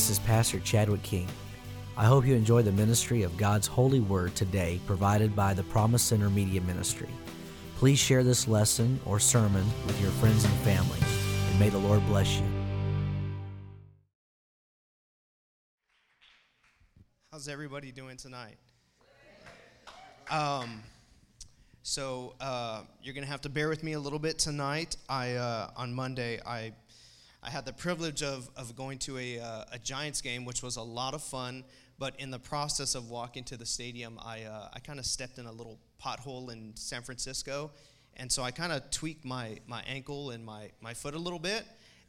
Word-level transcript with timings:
This 0.00 0.08
is 0.08 0.18
Pastor 0.20 0.58
Chadwick 0.60 1.02
King. 1.02 1.28
I 1.94 2.06
hope 2.06 2.24
you 2.24 2.34
enjoy 2.34 2.62
the 2.62 2.72
ministry 2.72 3.22
of 3.22 3.36
God's 3.36 3.66
holy 3.66 4.00
word 4.00 4.34
today, 4.34 4.80
provided 4.86 5.36
by 5.36 5.52
the 5.52 5.62
Promise 5.64 6.02
Center 6.02 6.30
Media 6.30 6.62
Ministry. 6.62 7.10
Please 7.76 7.98
share 7.98 8.24
this 8.24 8.48
lesson 8.48 8.98
or 9.04 9.20
sermon 9.20 9.62
with 9.86 10.00
your 10.00 10.10
friends 10.12 10.42
and 10.42 10.54
family, 10.60 10.98
and 11.50 11.60
may 11.60 11.68
the 11.68 11.76
Lord 11.76 12.00
bless 12.06 12.38
you. 12.38 12.46
How's 17.30 17.46
everybody 17.46 17.92
doing 17.92 18.16
tonight? 18.16 18.56
Um, 20.30 20.82
so 21.82 22.36
uh, 22.40 22.84
you're 23.02 23.12
gonna 23.12 23.26
have 23.26 23.42
to 23.42 23.50
bear 23.50 23.68
with 23.68 23.82
me 23.82 23.92
a 23.92 24.00
little 24.00 24.18
bit 24.18 24.38
tonight. 24.38 24.96
I 25.10 25.34
uh, 25.34 25.72
on 25.76 25.92
Monday 25.92 26.40
I 26.46 26.72
I 27.42 27.50
had 27.50 27.64
the 27.64 27.72
privilege 27.72 28.22
of, 28.22 28.50
of 28.56 28.76
going 28.76 28.98
to 29.00 29.18
a, 29.18 29.40
uh, 29.40 29.64
a 29.72 29.78
Giants 29.78 30.20
game, 30.20 30.44
which 30.44 30.62
was 30.62 30.76
a 30.76 30.82
lot 30.82 31.14
of 31.14 31.22
fun. 31.22 31.64
But 31.98 32.18
in 32.18 32.30
the 32.30 32.38
process 32.38 32.94
of 32.94 33.10
walking 33.10 33.44
to 33.44 33.56
the 33.56 33.66
stadium, 33.66 34.18
I, 34.22 34.44
uh, 34.44 34.68
I 34.72 34.78
kind 34.80 34.98
of 34.98 35.06
stepped 35.06 35.38
in 35.38 35.46
a 35.46 35.52
little 35.52 35.78
pothole 36.02 36.50
in 36.52 36.72
San 36.74 37.02
Francisco. 37.02 37.70
And 38.16 38.30
so 38.30 38.42
I 38.42 38.50
kind 38.50 38.72
of 38.72 38.90
tweaked 38.90 39.24
my, 39.24 39.58
my 39.66 39.82
ankle 39.86 40.30
and 40.30 40.44
my, 40.44 40.70
my 40.80 40.94
foot 40.94 41.14
a 41.14 41.18
little 41.18 41.38
bit. 41.38 41.64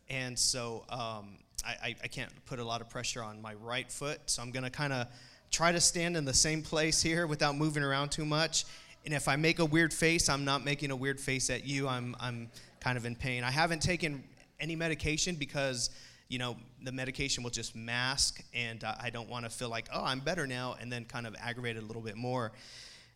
And 0.09 0.37
so 0.37 0.85
um, 0.89 1.37
I, 1.65 1.95
I 2.03 2.07
can't 2.07 2.31
put 2.45 2.59
a 2.59 2.63
lot 2.63 2.81
of 2.81 2.89
pressure 2.89 3.23
on 3.23 3.41
my 3.41 3.53
right 3.53 3.89
foot. 3.89 4.19
So 4.25 4.41
I'm 4.41 4.51
going 4.51 4.63
to 4.63 4.69
kind 4.69 4.91
of 4.91 5.07
try 5.51 5.71
to 5.71 5.79
stand 5.79 6.17
in 6.17 6.25
the 6.25 6.33
same 6.33 6.61
place 6.61 7.01
here 7.01 7.27
without 7.27 7.55
moving 7.55 7.83
around 7.83 8.09
too 8.09 8.25
much. 8.25 8.65
And 9.05 9.13
if 9.13 9.27
I 9.27 9.35
make 9.35 9.59
a 9.59 9.65
weird 9.65 9.93
face, 9.93 10.29
I'm 10.29 10.45
not 10.45 10.63
making 10.63 10.91
a 10.91 10.95
weird 10.95 11.19
face 11.19 11.49
at 11.49 11.65
you. 11.65 11.87
I'm, 11.87 12.15
I'm 12.19 12.49
kind 12.79 12.97
of 12.97 13.05
in 13.05 13.15
pain. 13.15 13.43
I 13.43 13.51
haven't 13.51 13.81
taken 13.81 14.23
any 14.61 14.75
medication 14.75 15.35
because 15.35 15.89
you 16.31 16.39
know, 16.39 16.55
the 16.81 16.93
medication 16.93 17.43
will 17.43 17.51
just 17.51 17.75
mask, 17.75 18.41
and 18.53 18.85
uh, 18.85 18.95
I 19.01 19.09
don't 19.09 19.27
want 19.27 19.43
to 19.43 19.51
feel 19.51 19.67
like, 19.67 19.89
oh, 19.93 20.01
I'm 20.01 20.21
better 20.21 20.47
now, 20.47 20.77
and 20.79 20.89
then 20.89 21.03
kind 21.03 21.27
of 21.27 21.35
aggravate 21.37 21.75
it 21.75 21.83
a 21.83 21.85
little 21.85 22.01
bit 22.01 22.15
more. 22.15 22.53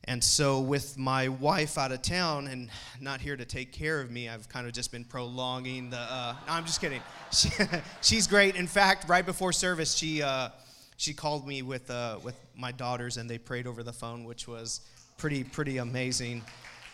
And 0.03 0.21
so, 0.21 0.59
with 0.59 0.97
my 0.97 1.29
wife 1.29 1.77
out 1.77 1.93
of 1.93 2.01
town 2.01 2.47
and 2.47 2.69
not 2.99 3.21
here 3.21 3.37
to 3.37 3.45
take 3.45 3.71
care 3.71 4.01
of 4.01 4.11
me, 4.11 4.27
I've 4.27 4.49
kind 4.49 4.67
of 4.67 4.73
just 4.73 4.91
been 4.91 5.05
prolonging 5.05 5.89
the. 5.89 5.97
Uh, 5.97 6.35
no, 6.45 6.53
I'm 6.53 6.65
just 6.65 6.81
kidding. 6.81 7.01
She, 7.31 7.49
she's 8.01 8.27
great. 8.27 8.55
In 8.55 8.67
fact, 8.67 9.09
right 9.09 9.25
before 9.25 9.51
service, 9.51 9.95
she 9.95 10.21
uh, 10.21 10.49
she 10.95 11.13
called 11.13 11.47
me 11.47 11.63
with 11.63 11.89
uh, 11.89 12.19
with 12.21 12.35
my 12.55 12.71
daughters, 12.71 13.17
and 13.17 13.29
they 13.29 13.37
prayed 13.37 13.65
over 13.65 13.81
the 13.81 13.93
phone, 13.93 14.25
which 14.25 14.47
was 14.47 14.81
pretty 15.17 15.43
pretty 15.43 15.77
amazing. 15.77 16.43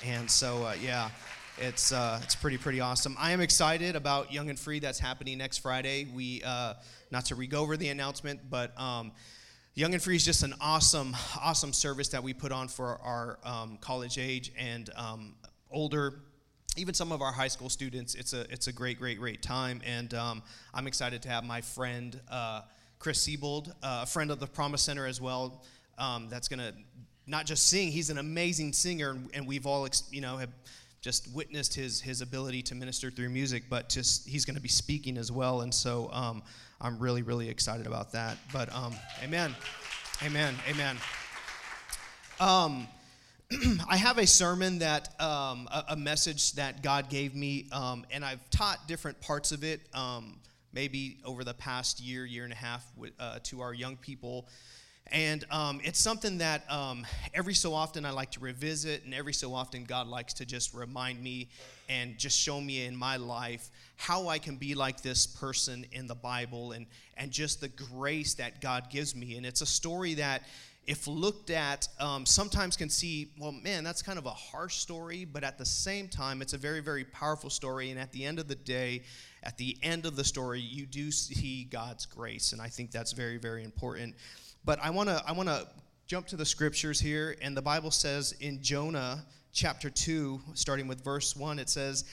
And 0.05 0.29
so, 0.29 0.63
uh, 0.63 0.75
yeah, 0.81 1.09
it's, 1.57 1.91
uh, 1.91 2.19
it's 2.23 2.35
pretty, 2.35 2.57
pretty 2.57 2.79
awesome. 2.79 3.15
I 3.19 3.31
am 3.31 3.41
excited 3.41 3.95
about 3.95 4.31
Young 4.31 4.49
and 4.49 4.59
Free 4.59 4.79
that's 4.79 4.99
happening 4.99 5.37
next 5.37 5.59
Friday. 5.59 6.07
We, 6.13 6.41
uh, 6.43 6.75
not 7.11 7.25
to 7.25 7.35
re 7.35 7.49
over 7.53 7.77
the 7.77 7.89
announcement, 7.89 8.41
but 8.49 8.79
um, 8.79 9.11
Young 9.73 9.93
and 9.93 10.01
Free 10.01 10.15
is 10.15 10.25
just 10.25 10.43
an 10.43 10.53
awesome, 10.61 11.15
awesome 11.39 11.73
service 11.73 12.09
that 12.09 12.23
we 12.23 12.33
put 12.33 12.51
on 12.51 12.67
for 12.67 12.99
our 13.01 13.39
um, 13.43 13.77
college 13.81 14.17
age 14.17 14.51
and 14.57 14.89
um, 14.95 15.35
older 15.69 16.21
even 16.77 16.93
some 16.93 17.11
of 17.11 17.21
our 17.21 17.31
high 17.31 17.49
school 17.49 17.69
students, 17.69 18.15
it's 18.15 18.33
a, 18.33 18.41
it's 18.49 18.67
a 18.67 18.71
great, 18.71 18.97
great, 18.97 19.19
great 19.19 19.41
time. 19.41 19.81
And 19.85 20.13
um, 20.13 20.41
I'm 20.73 20.87
excited 20.87 21.21
to 21.23 21.29
have 21.29 21.43
my 21.43 21.59
friend 21.61 22.19
uh, 22.29 22.61
Chris 22.97 23.21
Siebold, 23.21 23.73
uh, 23.83 24.01
a 24.03 24.05
friend 24.05 24.31
of 24.31 24.39
the 24.39 24.47
Promise 24.47 24.83
Center 24.83 25.05
as 25.05 25.19
well, 25.19 25.63
um, 25.97 26.27
that's 26.29 26.47
going 26.47 26.59
to 26.59 26.73
not 27.27 27.45
just 27.45 27.67
sing, 27.67 27.91
he's 27.91 28.09
an 28.09 28.17
amazing 28.17 28.73
singer. 28.73 29.11
And, 29.11 29.29
and 29.33 29.47
we've 29.47 29.65
all, 29.65 29.87
you 30.11 30.21
know, 30.21 30.37
have 30.37 30.49
just 31.01 31.27
witnessed 31.33 31.73
his 31.73 31.99
his 31.99 32.21
ability 32.21 32.61
to 32.61 32.75
minister 32.75 33.09
through 33.09 33.29
music, 33.29 33.63
but 33.69 33.89
just 33.89 34.27
he's 34.27 34.45
going 34.45 34.55
to 34.55 34.61
be 34.61 34.69
speaking 34.69 35.17
as 35.17 35.31
well, 35.31 35.61
and 35.61 35.73
so 35.73 36.09
um, 36.13 36.43
I'm 36.79 36.99
really 36.99 37.23
really 37.23 37.49
excited 37.49 37.87
about 37.87 38.11
that. 38.13 38.37
But 38.53 38.73
um, 38.73 38.93
amen, 39.23 39.55
amen, 40.23 40.55
amen. 40.69 40.97
Um, 42.39 42.87
I 43.89 43.97
have 43.97 44.17
a 44.17 44.27
sermon 44.27 44.79
that 44.79 45.19
um, 45.19 45.67
a, 45.71 45.85
a, 45.89 45.95
message 45.95 46.53
that 46.53 46.81
God 46.81 47.09
gave 47.09 47.35
me, 47.35 47.67
um, 47.71 48.05
and 48.11 48.23
I've 48.23 48.47
taught 48.49 48.87
different 48.87 49.19
parts 49.21 49.51
of 49.51 49.63
it. 49.63 49.81
Um, 49.93 50.37
maybe 50.73 51.17
over 51.25 51.43
the 51.43 51.53
past 51.53 51.99
year, 51.99 52.25
year 52.25 52.43
and 52.43 52.53
a 52.53 52.55
half, 52.55 52.85
uh, 53.19 53.39
to 53.43 53.61
our 53.61 53.73
young 53.73 53.97
people. 53.97 54.47
And 55.11 55.45
um, 55.51 55.81
it's 55.83 55.99
something 55.99 56.37
that 56.37 56.63
um, 56.71 57.05
every 57.33 57.53
so 57.53 57.73
often 57.73 58.05
I 58.05 58.11
like 58.11 58.31
to 58.31 58.39
revisit, 58.39 59.03
and 59.03 59.13
every 59.13 59.33
so 59.33 59.53
often 59.53 59.83
God 59.83 60.07
likes 60.07 60.33
to 60.35 60.45
just 60.45 60.73
remind 60.73 61.21
me 61.21 61.49
and 61.89 62.17
just 62.17 62.39
show 62.39 62.61
me 62.61 62.85
in 62.85 62.95
my 62.95 63.17
life 63.17 63.69
how 63.97 64.29
I 64.29 64.39
can 64.39 64.55
be 64.55 64.73
like 64.73 65.01
this 65.01 65.27
person 65.27 65.85
in 65.91 66.07
the 66.07 66.15
Bible 66.15 66.71
and, 66.71 66.85
and 67.17 67.29
just 67.29 67.59
the 67.59 67.67
grace 67.67 68.35
that 68.35 68.61
God 68.61 68.89
gives 68.89 69.13
me. 69.13 69.35
And 69.35 69.45
it's 69.45 69.61
a 69.61 69.65
story 69.65 70.13
that, 70.15 70.43
if 70.87 71.05
looked 71.05 71.51
at, 71.51 71.87
um, 71.99 72.25
sometimes 72.25 72.75
can 72.75 72.89
see, 72.89 73.31
well, 73.39 73.51
man, 73.51 73.83
that's 73.83 74.01
kind 74.01 74.17
of 74.17 74.25
a 74.25 74.31
harsh 74.31 74.77
story, 74.77 75.25
but 75.25 75.43
at 75.43 75.57
the 75.59 75.65
same 75.65 76.07
time, 76.07 76.41
it's 76.41 76.53
a 76.53 76.57
very, 76.57 76.79
very 76.79 77.03
powerful 77.03 77.51
story. 77.51 77.91
And 77.91 77.99
at 77.99 78.11
the 78.11 78.25
end 78.25 78.39
of 78.39 78.47
the 78.47 78.55
day, 78.55 79.03
at 79.43 79.57
the 79.57 79.77
end 79.83 80.07
of 80.07 80.15
the 80.15 80.23
story, 80.23 80.59
you 80.59 80.87
do 80.87 81.11
see 81.11 81.65
God's 81.65 82.07
grace. 82.07 82.51
And 82.51 82.61
I 82.61 82.67
think 82.67 82.91
that's 82.91 83.11
very, 83.11 83.37
very 83.37 83.63
important. 83.63 84.15
But 84.63 84.79
I 84.81 84.89
want 84.91 85.09
to 85.09 85.23
I 85.25 85.31
want 85.31 85.49
to 85.49 85.67
jump 86.05 86.27
to 86.27 86.35
the 86.35 86.45
scriptures 86.45 86.99
here 86.99 87.35
and 87.41 87.55
the 87.55 87.61
Bible 87.61 87.89
says 87.89 88.33
in 88.39 88.61
Jonah 88.61 89.23
chapter 89.53 89.89
2 89.89 90.41
starting 90.53 90.87
with 90.87 91.03
verse 91.03 91.35
1 91.35 91.57
it 91.57 91.69
says 91.69 92.05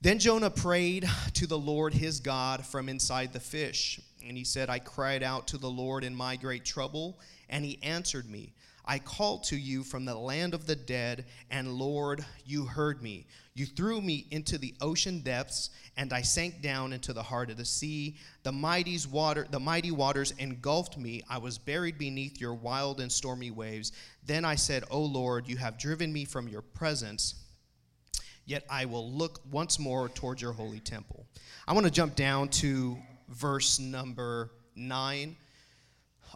then 0.00 0.18
Jonah 0.18 0.50
prayed 0.50 1.08
to 1.34 1.46
the 1.46 1.58
Lord 1.58 1.94
his 1.94 2.20
God 2.20 2.66
from 2.66 2.88
inside 2.88 3.32
the 3.32 3.40
fish 3.40 4.00
and 4.26 4.36
he 4.36 4.44
said 4.44 4.68
I 4.68 4.78
cried 4.78 5.22
out 5.22 5.46
to 5.48 5.58
the 5.58 5.70
Lord 5.70 6.02
in 6.02 6.14
my 6.14 6.36
great 6.36 6.64
trouble 6.64 7.18
and 7.48 7.64
he 7.64 7.78
answered 7.82 8.28
me 8.28 8.52
I 8.86 9.00
called 9.00 9.44
to 9.44 9.56
you 9.56 9.82
from 9.82 10.04
the 10.04 10.14
land 10.14 10.54
of 10.54 10.66
the 10.66 10.76
dead, 10.76 11.24
and 11.50 11.72
Lord, 11.72 12.24
you 12.44 12.66
heard 12.66 13.02
me. 13.02 13.26
You 13.54 13.66
threw 13.66 14.00
me 14.00 14.26
into 14.30 14.58
the 14.58 14.74
ocean 14.80 15.20
depths, 15.20 15.70
and 15.96 16.12
I 16.12 16.22
sank 16.22 16.62
down 16.62 16.92
into 16.92 17.12
the 17.12 17.22
heart 17.22 17.50
of 17.50 17.56
the 17.56 17.64
sea. 17.64 18.16
The 18.44 18.52
mighty, 18.52 18.96
water, 19.10 19.46
the 19.50 19.58
mighty 19.58 19.90
waters 19.90 20.32
engulfed 20.38 20.96
me. 20.96 21.22
I 21.28 21.38
was 21.38 21.58
buried 21.58 21.98
beneath 21.98 22.40
your 22.40 22.54
wild 22.54 23.00
and 23.00 23.10
stormy 23.10 23.50
waves. 23.50 23.90
Then 24.24 24.44
I 24.44 24.54
said, 24.54 24.84
O 24.90 25.00
Lord, 25.00 25.48
you 25.48 25.56
have 25.56 25.78
driven 25.78 26.12
me 26.12 26.24
from 26.24 26.46
your 26.46 26.62
presence. 26.62 27.34
Yet 28.44 28.64
I 28.70 28.84
will 28.84 29.10
look 29.10 29.40
once 29.50 29.80
more 29.80 30.08
towards 30.08 30.40
your 30.40 30.52
holy 30.52 30.78
temple. 30.78 31.26
I 31.66 31.72
want 31.72 31.86
to 31.86 31.92
jump 31.92 32.14
down 32.14 32.50
to 32.50 32.96
verse 33.28 33.80
number 33.80 34.52
9 34.76 35.36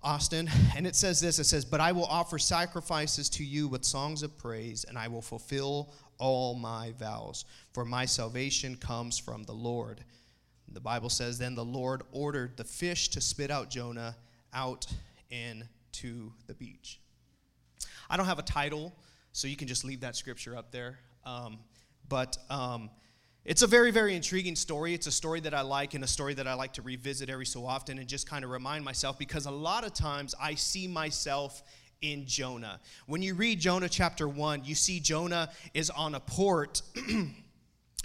Austin, 0.03 0.49
and 0.77 0.87
it 0.87 0.97
says 0.97 1.21
this 1.21 1.39
it 1.39 1.45
says, 1.45 1.65
But 1.65 1.81
I 1.81 1.93
will 1.93 2.07
offer 2.07 2.39
sacrifices 2.39 3.29
to 3.31 3.45
you 3.45 3.69
with 3.69 3.85
songs 3.85 4.23
of 4.23 4.37
praise, 4.39 4.85
and 4.85 4.99
I 4.99 5.09
will 5.09 5.23
fulfill 5.23 5.93
all 6.19 6.55
my 6.55 6.93
vows, 6.99 7.45
for 7.73 7.85
my 7.85 8.07
salvation 8.07 8.77
comes 8.77 9.19
from 9.19 9.45
the 9.45 9.53
Lord. 9.53 10.05
The 10.73 10.81
Bible 10.81 11.11
says, 11.11 11.39
Then 11.39 11.55
the 11.55 11.65
Lord 11.65 12.03
ordered 12.13 12.57
the 12.57 12.65
fish 12.65 13.09
to 13.11 13.21
spit 13.21 13.51
out 13.51 13.71
Jonah 13.71 14.17
out 14.55 14.87
into 15.31 16.33
the 16.47 16.55
beach. 16.55 17.01
I 18.09 18.17
don't 18.17 18.27
have 18.27 18.39
a 18.39 18.43
title, 18.43 18.95
so 19.33 19.49
you 19.49 19.57
can 19.57 19.69
just 19.69 19.85
leave 19.85 20.01
that 20.01 20.17
scripture 20.17 20.57
up 20.57 20.73
there. 20.73 20.99
Um, 21.25 21.59
but 22.09 22.39
um, 22.49 22.91
it's 23.45 23.63
a 23.63 23.67
very, 23.67 23.91
very 23.91 24.15
intriguing 24.15 24.55
story. 24.55 24.93
It's 24.93 25.07
a 25.07 25.13
story 25.13 25.41
that 25.41 25.55
I 25.55 25.63
like 25.63 25.95
and 25.95 26.05
a 26.05 26.07
story 26.07 26.35
that 26.35 26.47
I 26.47 26.55
like 26.55 26.75
to 26.75 26.83
revisit 26.83 27.31
every 27.31 27.47
so 27.47 27.65
often 27.65 27.99
and 27.99 28.07
just 28.07 28.29
kind 28.29 28.45
of 28.45 28.51
remind 28.51 28.85
myself 28.85 29.19
because 29.19 29.47
a 29.47 29.51
lot 29.51 29.85
of 29.85 29.95
times 29.95 30.35
I 30.41 30.55
see 30.55 30.87
myself 30.87 31.63
in 32.03 32.27
Jonah. 32.27 32.81
When 33.07 33.23
you 33.23 33.35
read 33.35 33.61
Jonah 33.61 33.89
chapter 33.89 34.29
1, 34.29 34.65
you 34.65 34.75
see 34.75 35.01
Jonah 35.01 35.51
is 35.75 35.91
on 35.91 36.15
a 36.15 36.21
port. 36.21 36.83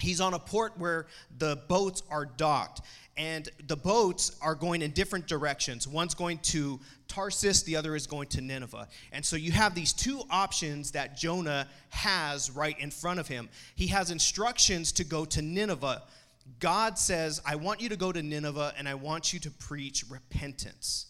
He's 0.00 0.20
on 0.20 0.34
a 0.34 0.38
port 0.38 0.78
where 0.78 1.06
the 1.38 1.56
boats 1.68 2.02
are 2.10 2.26
docked 2.26 2.82
and 3.16 3.48
the 3.66 3.76
boats 3.76 4.36
are 4.42 4.54
going 4.54 4.82
in 4.82 4.90
different 4.90 5.26
directions. 5.26 5.88
One's 5.88 6.14
going 6.14 6.38
to 6.38 6.78
Tarsus, 7.08 7.62
the 7.62 7.76
other 7.76 7.96
is 7.96 8.06
going 8.06 8.28
to 8.28 8.40
Nineveh. 8.42 8.88
And 9.12 9.24
so 9.24 9.36
you 9.36 9.52
have 9.52 9.74
these 9.74 9.92
two 9.92 10.22
options 10.28 10.90
that 10.90 11.16
Jonah 11.16 11.68
has 11.90 12.50
right 12.50 12.78
in 12.78 12.90
front 12.90 13.18
of 13.18 13.26
him. 13.26 13.48
He 13.74 13.86
has 13.86 14.10
instructions 14.10 14.92
to 14.92 15.04
go 15.04 15.24
to 15.26 15.40
Nineveh. 15.40 16.02
God 16.60 16.98
says, 16.98 17.40
I 17.46 17.56
want 17.56 17.80
you 17.80 17.88
to 17.88 17.96
go 17.96 18.12
to 18.12 18.22
Nineveh 18.22 18.74
and 18.76 18.88
I 18.88 18.94
want 18.94 19.32
you 19.32 19.40
to 19.40 19.50
preach 19.50 20.04
repentance. 20.10 21.06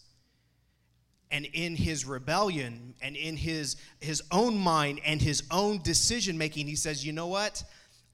And 1.33 1.45
in 1.47 1.75
his 1.75 2.05
rebellion 2.05 2.95
and 3.03 3.17
in 3.17 3.37
his, 3.37 3.77
his 4.01 4.23
own 4.31 4.57
mind 4.57 5.01
and 5.05 5.21
his 5.21 5.43
own 5.51 5.83
decision 5.83 6.39
making, 6.39 6.69
he 6.69 6.77
says, 6.77 7.05
You 7.05 7.13
know 7.13 7.27
what? 7.27 7.65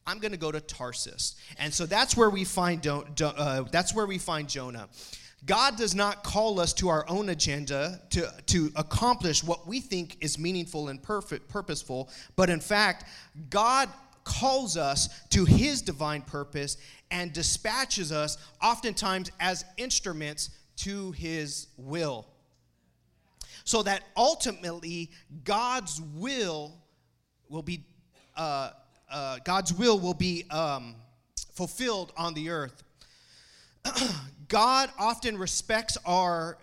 I'm 0.06 0.18
going 0.18 0.32
to 0.32 0.38
go 0.38 0.50
to 0.50 0.60
Tarsus. 0.60 1.36
And 1.58 1.72
so 1.72 1.86
that's 1.86 2.16
where 2.16 2.30
we 2.30 2.44
find 2.44 2.86
uh, 2.86 3.64
that's 3.70 3.94
where 3.94 4.06
we 4.06 4.18
find 4.18 4.48
Jonah. 4.48 4.88
God 5.44 5.76
does 5.76 5.94
not 5.94 6.22
call 6.22 6.60
us 6.60 6.72
to 6.74 6.88
our 6.88 7.04
own 7.08 7.28
agenda 7.28 8.00
to, 8.10 8.32
to 8.46 8.70
accomplish 8.76 9.42
what 9.42 9.66
we 9.66 9.80
think 9.80 10.16
is 10.20 10.38
meaningful 10.38 10.88
and 10.88 11.02
perfect, 11.02 11.48
purposeful, 11.48 12.08
but 12.36 12.48
in 12.48 12.60
fact, 12.60 13.06
God 13.50 13.88
calls 14.22 14.76
us 14.76 15.08
to 15.30 15.44
his 15.44 15.82
divine 15.82 16.22
purpose 16.22 16.76
and 17.10 17.32
dispatches 17.32 18.12
us 18.12 18.38
oftentimes 18.62 19.32
as 19.40 19.64
instruments 19.76 20.50
to 20.76 21.10
his 21.12 21.66
will. 21.76 22.26
So 23.64 23.82
that 23.82 24.02
ultimately 24.16 25.10
God's 25.42 26.00
will 26.14 26.72
will 27.48 27.62
be 27.62 27.84
uh, 28.36 28.70
uh, 29.12 29.38
God's 29.44 29.72
will 29.72 29.98
will 29.98 30.14
be 30.14 30.44
um, 30.50 30.96
fulfilled 31.52 32.12
on 32.16 32.34
the 32.34 32.50
earth. 32.50 32.82
God 34.48 34.90
often 34.98 35.36
respects 35.38 35.98
our 36.04 36.58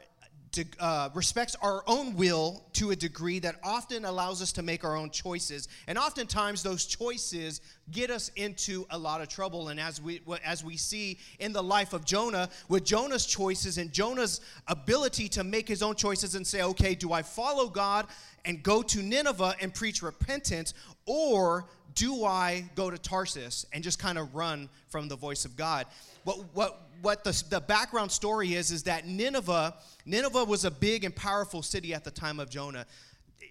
uh, 0.79 1.09
respects 1.13 1.55
our 1.61 1.83
own 1.85 2.15
will 2.15 2.63
to 2.73 2.89
a 2.89 2.95
degree 2.95 3.37
that 3.39 3.57
often 3.63 4.03
allows 4.03 4.41
us 4.41 4.51
to 4.53 4.63
make 4.63 4.83
our 4.83 4.95
own 4.95 5.11
choices, 5.11 5.67
and 5.87 5.97
oftentimes 5.97 6.63
those 6.63 6.85
choices 6.85 7.61
get 7.91 8.09
us 8.09 8.29
into 8.35 8.85
a 8.89 8.97
lot 8.97 9.21
of 9.21 9.27
trouble. 9.27 9.69
And 9.69 9.79
as 9.79 10.01
we 10.01 10.21
as 10.43 10.63
we 10.63 10.75
see 10.75 11.19
in 11.37 11.53
the 11.53 11.61
life 11.61 11.93
of 11.93 12.03
Jonah, 12.03 12.49
with 12.67 12.83
Jonah's 12.83 13.27
choices 13.27 13.77
and 13.77 13.91
Jonah's 13.91 14.41
ability 14.67 15.29
to 15.29 15.43
make 15.43 15.67
his 15.67 15.83
own 15.83 15.95
choices 15.95 16.33
and 16.33 16.45
say, 16.45 16.63
"Okay, 16.63 16.95
do 16.95 17.13
I 17.13 17.21
follow 17.21 17.69
God 17.69 18.07
and 18.43 18.63
go 18.63 18.81
to 18.81 19.03
Nineveh 19.03 19.55
and 19.61 19.73
preach 19.73 20.01
repentance, 20.01 20.73
or 21.05 21.69
do 21.95 22.25
I 22.25 22.69
go 22.75 22.89
to 22.89 22.97
Tarsus 22.97 23.65
and 23.73 23.83
just 23.83 23.99
kind 23.99 24.17
of 24.17 24.35
run 24.35 24.69
from 24.89 25.07
the 25.07 25.15
voice 25.15 25.45
of 25.45 25.55
God?" 25.55 25.85
What 26.23 26.45
what 26.53 26.89
what 27.01 27.23
the, 27.23 27.43
the 27.49 27.61
background 27.61 28.11
story 28.11 28.55
is 28.55 28.71
is 28.71 28.83
that 28.83 29.07
Nineveh, 29.07 29.73
Nineveh 30.05 30.45
was 30.45 30.65
a 30.65 30.71
big 30.71 31.03
and 31.03 31.15
powerful 31.15 31.61
city 31.61 31.93
at 31.93 32.03
the 32.03 32.11
time 32.11 32.39
of 32.39 32.49
Jonah. 32.49 32.85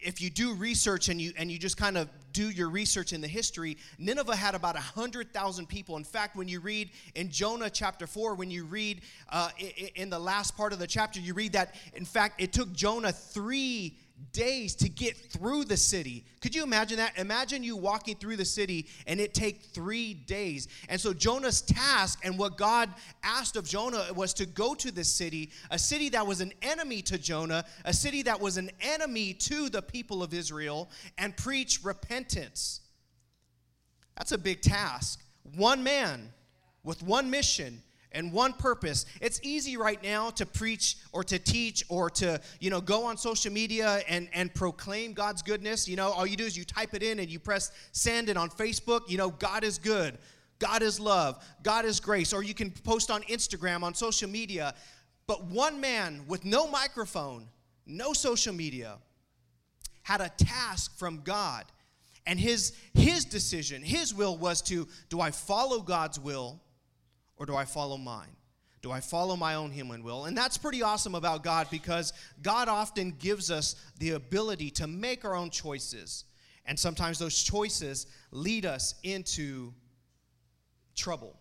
If 0.03 0.21
you 0.21 0.31
do 0.31 0.55
research 0.55 1.09
and 1.09 1.21
you 1.21 1.33
and 1.37 1.51
you 1.51 1.59
just 1.59 1.77
kind 1.77 1.97
of 1.97 2.09
do 2.33 2.51
your 2.51 2.69
research 2.69 3.13
in 3.13 3.21
the 3.21 3.29
history, 3.29 3.77
Nineveh 3.99 4.37
had 4.37 4.55
about 4.55 4.77
hundred 4.77 5.33
thousand 5.33 5.67
people. 5.69 5.97
In 5.97 6.05
fact, 6.05 6.37
when 6.37 6.47
you 6.47 6.61
read 6.61 6.91
in 7.15 7.31
Jonah 7.31 7.71
chapter 7.71 8.07
four, 8.07 8.35
when 8.35 8.51
you 8.51 8.65
read 8.65 9.01
uh, 9.31 9.51
in 9.97 10.11
the 10.11 10.19
last 10.19 10.57
part 10.57 10.73
of 10.73 10.79
the 10.79 10.87
chapter, 10.87 11.19
you 11.19 11.35
read 11.35 11.53
that 11.55 11.75
in 11.95 12.05
fact 12.05 12.41
it 12.41 12.53
took 12.53 12.73
Jonah 12.73 13.13
three 13.13 13.97
days 14.33 14.75
to 14.77 14.89
get 14.89 15.17
through 15.17 15.65
the 15.65 15.77
city. 15.77 16.25
Could 16.41 16.55
you 16.55 16.63
imagine 16.63 16.99
that? 16.99 17.19
Imagine 17.19 17.63
you 17.63 17.77
walking 17.77 18.17
through 18.17 18.37
the 18.37 18.45
city 18.45 18.87
and 19.07 19.21
it 19.21 19.35
take 19.35 19.63
3 19.63 20.15
days. 20.15 20.69
And 20.89 21.01
so 21.01 21.13
Jonah's 21.13 21.61
task 21.61 22.21
and 22.25 22.39
what 22.39 22.57
God 22.57 22.89
asked 23.23 23.57
of 23.57 23.67
Jonah 23.67 24.07
was 24.15 24.35
to 24.35 24.47
go 24.47 24.75
to 24.75 24.91
this 24.91 25.11
city, 25.11 25.51
a 25.71 25.79
city 25.79 26.09
that 26.11 26.27
was 26.27 26.41
an 26.41 26.53
enemy 26.63 27.03
to 27.03 27.19
Jonah, 27.19 27.65
a 27.85 27.93
city 27.93 28.23
that 28.23 28.41
was 28.41 28.57
an 28.57 28.71
enemy 28.81 29.35
to 29.35 29.69
the 29.69 29.83
people 29.83 30.23
of 30.23 30.35
Israel 30.35 30.91
and 31.17 31.37
preach 31.37 31.85
repentance. 31.85 32.81
That's 34.17 34.33
a 34.33 34.39
big 34.39 34.63
task. 34.63 35.23
One 35.57 35.83
man 35.83 36.33
with 36.85 37.03
one 37.03 37.31
mission 37.31 37.83
and 38.13 38.33
one 38.33 38.53
purpose. 38.53 39.07
It's 39.21 39.41
easy 39.43 39.77
right 39.77 40.03
now 40.03 40.31
to 40.31 40.47
preach 40.47 40.97
or 41.13 41.23
to 41.25 41.39
teach 41.39 41.85
or 41.89 42.11
to, 42.11 42.41
you 42.61 42.71
know, 42.71 42.81
go 42.81 43.05
on 43.05 43.17
social 43.17 43.53
media 43.53 44.01
and, 44.09 44.29
and 44.33 44.53
proclaim 44.55 45.13
God's 45.13 45.43
goodness. 45.43 45.89
You 45.89 45.97
know, 45.97 46.11
all 46.11 46.27
you 46.27 46.37
do 46.37 46.45
is 46.45 46.57
you 46.57 46.65
type 46.65 46.95
it 46.95 47.03
in 47.03 47.19
and 47.19 47.29
you 47.29 47.39
press 47.39 47.71
send, 47.93 48.29
and 48.29 48.39
on 48.39 48.49
Facebook, 48.51 49.03
you 49.09 49.19
know, 49.19 49.31
God 49.31 49.65
is 49.65 49.79
good, 49.79 50.19
God 50.59 50.83
is 50.83 50.99
love, 50.99 51.45
God 51.63 51.85
is 51.85 52.01
grace. 52.01 52.33
Or 52.33 52.43
you 52.43 52.55
can 52.55 52.71
post 52.71 53.11
on 53.11 53.23
Instagram, 53.25 53.83
on 53.83 53.95
social 53.95 54.29
media. 54.29 54.75
But 55.27 55.45
one 55.45 55.81
man 55.81 56.25
with 56.27 56.45
no 56.45 56.67
microphone, 56.67 57.49
no 57.87 58.15
social 58.15 58.55
media, 58.55 58.97
had 60.03 60.23
a 60.23 60.31
task 60.31 60.99
from 60.99 61.21
God. 61.23 61.65
And 62.27 62.39
his, 62.39 62.75
his 62.95 63.25
decision, 63.25 63.83
his 63.83 64.15
will 64.15 64.37
was 64.37 64.61
to 64.63 64.87
do 65.09 65.21
I 65.21 65.31
follow 65.31 65.81
God's 65.81 66.19
will? 66.19 66.61
Or 67.39 67.47
do 67.47 67.55
I 67.55 67.65
follow 67.65 67.97
mine? 67.97 68.37
Do 68.81 68.93
I 68.93 69.01
follow 69.01 69.35
my 69.35 69.55
own 69.55 69.73
human 69.73 70.05
will? 70.05 70.27
And 70.27 70.37
that's 70.37 70.57
pretty 70.57 70.83
awesome 70.83 71.15
about 71.15 71.43
God 71.43 71.67
because 71.71 72.13
God 72.43 72.69
often 72.69 73.15
gives 73.19 73.51
us 73.51 73.75
the 73.99 74.11
ability 74.11 74.71
to 74.73 74.87
make 74.87 75.25
our 75.25 75.35
own 75.35 75.51
choices. 75.51 76.25
And 76.65 76.79
sometimes 76.79 77.19
those 77.19 77.43
choices 77.43 78.07
lead 78.31 78.67
us 78.67 78.95
into 79.03 79.73
trouble. 80.95 81.37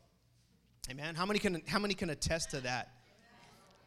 Amen. 0.89 1.15
How 1.15 1.25
many 1.25 1.39
can 1.39 1.61
how 1.67 1.79
many 1.79 1.93
can 1.93 2.09
attest 2.09 2.51
to 2.51 2.61
that? 2.61 2.91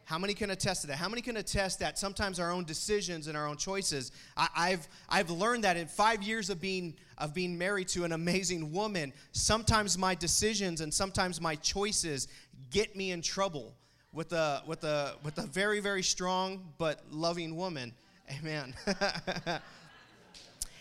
How 0.05 0.17
many 0.17 0.33
can 0.33 0.49
attest 0.49 0.81
to 0.81 0.87
that? 0.87 0.97
How 0.97 1.07
many 1.07 1.21
can 1.21 1.37
attest 1.37 1.79
that 1.79 1.97
sometimes 1.97 2.39
our 2.39 2.51
own 2.51 2.65
decisions 2.65 3.27
and 3.27 3.37
our 3.37 3.47
own 3.47 3.57
choices? 3.57 4.11
I, 4.35 4.71
have 4.71 4.87
I've 5.07 5.29
learned 5.29 5.63
that 5.63 5.77
in 5.77 5.87
five 5.87 6.21
years 6.23 6.49
of 6.49 6.59
being 6.59 6.95
of 7.17 7.33
being 7.33 7.57
married 7.57 7.87
to 7.89 8.03
an 8.03 8.11
amazing 8.11 8.73
woman, 8.73 9.13
sometimes 9.31 9.97
my 9.97 10.15
decisions 10.15 10.81
and 10.81 10.93
sometimes 10.93 11.39
my 11.39 11.55
choices 11.55 12.27
get 12.71 12.95
me 12.95 13.11
in 13.11 13.21
trouble 13.21 13.75
with 14.11 14.33
a 14.33 14.63
with 14.65 14.83
a 14.83 15.15
with 15.23 15.37
a 15.37 15.47
very 15.47 15.79
very 15.79 16.03
strong 16.03 16.61
but 16.77 17.01
loving 17.11 17.55
woman. 17.55 17.93
Amen. 18.39 18.73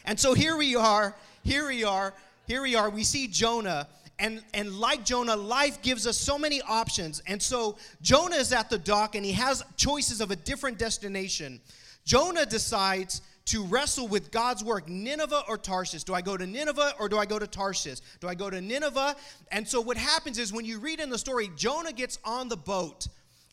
and 0.05 0.19
so 0.19 0.35
here 0.35 0.57
we 0.57 0.77
are. 0.77 1.15
Here 1.43 1.67
we 1.67 1.85
are. 1.85 2.15
Here 2.47 2.63
we 2.63 2.75
are. 2.75 2.91
We 2.91 3.05
see 3.05 3.27
Jonah 3.29 3.87
and, 4.21 4.43
and 4.53 4.73
like 4.75 5.05
Jonah, 5.05 5.35
life 5.35 5.81
gives 5.83 6.07
us 6.07 6.17
so 6.17 6.39
many 6.39 6.61
options. 6.63 7.23
And 7.27 7.43
so 7.43 7.79
Jonah 8.03 8.37
is 8.37 8.53
at 8.53 8.69
the 8.69 8.79
dock 8.79 9.15
and 9.15 9.25
he 9.25 9.33
has 9.33 9.65
choices 9.77 10.21
of 10.21 10.31
a 10.31 10.37
different 10.37 10.79
destination. 10.79 11.61
Jonah 12.05 12.47
decides 12.47 13.23
to 13.47 13.65
wrestle 13.65 14.07
with 14.07 14.31
God's 14.31 14.63
work, 14.63 14.89
Nineveh 14.89 15.43
or 15.49 15.57
Tarshish. 15.57 16.05
Do 16.05 16.15
I 16.15 16.21
go 16.21 16.37
to 16.37 16.47
Nineveh 16.47 16.95
or 17.01 17.09
do 17.09 17.19
I 17.19 17.25
go 17.25 17.39
to 17.39 17.47
Tarshish? 17.47 18.01
Do 18.21 18.29
I 18.29 18.35
go 18.35 18.51
to 18.51 18.61
Nineveh? 18.61 19.17
And 19.51 19.67
so 19.67 19.81
what 19.81 19.97
happens 19.97 20.39
is 20.39 20.53
when 20.53 20.67
you 20.67 20.79
read 20.79 21.01
in 21.01 21.09
the 21.09 21.19
story, 21.19 21.51
Jonah 21.57 21.93
gets 21.93 22.19
on 22.25 22.49
the 22.49 22.57
boat 22.57 23.09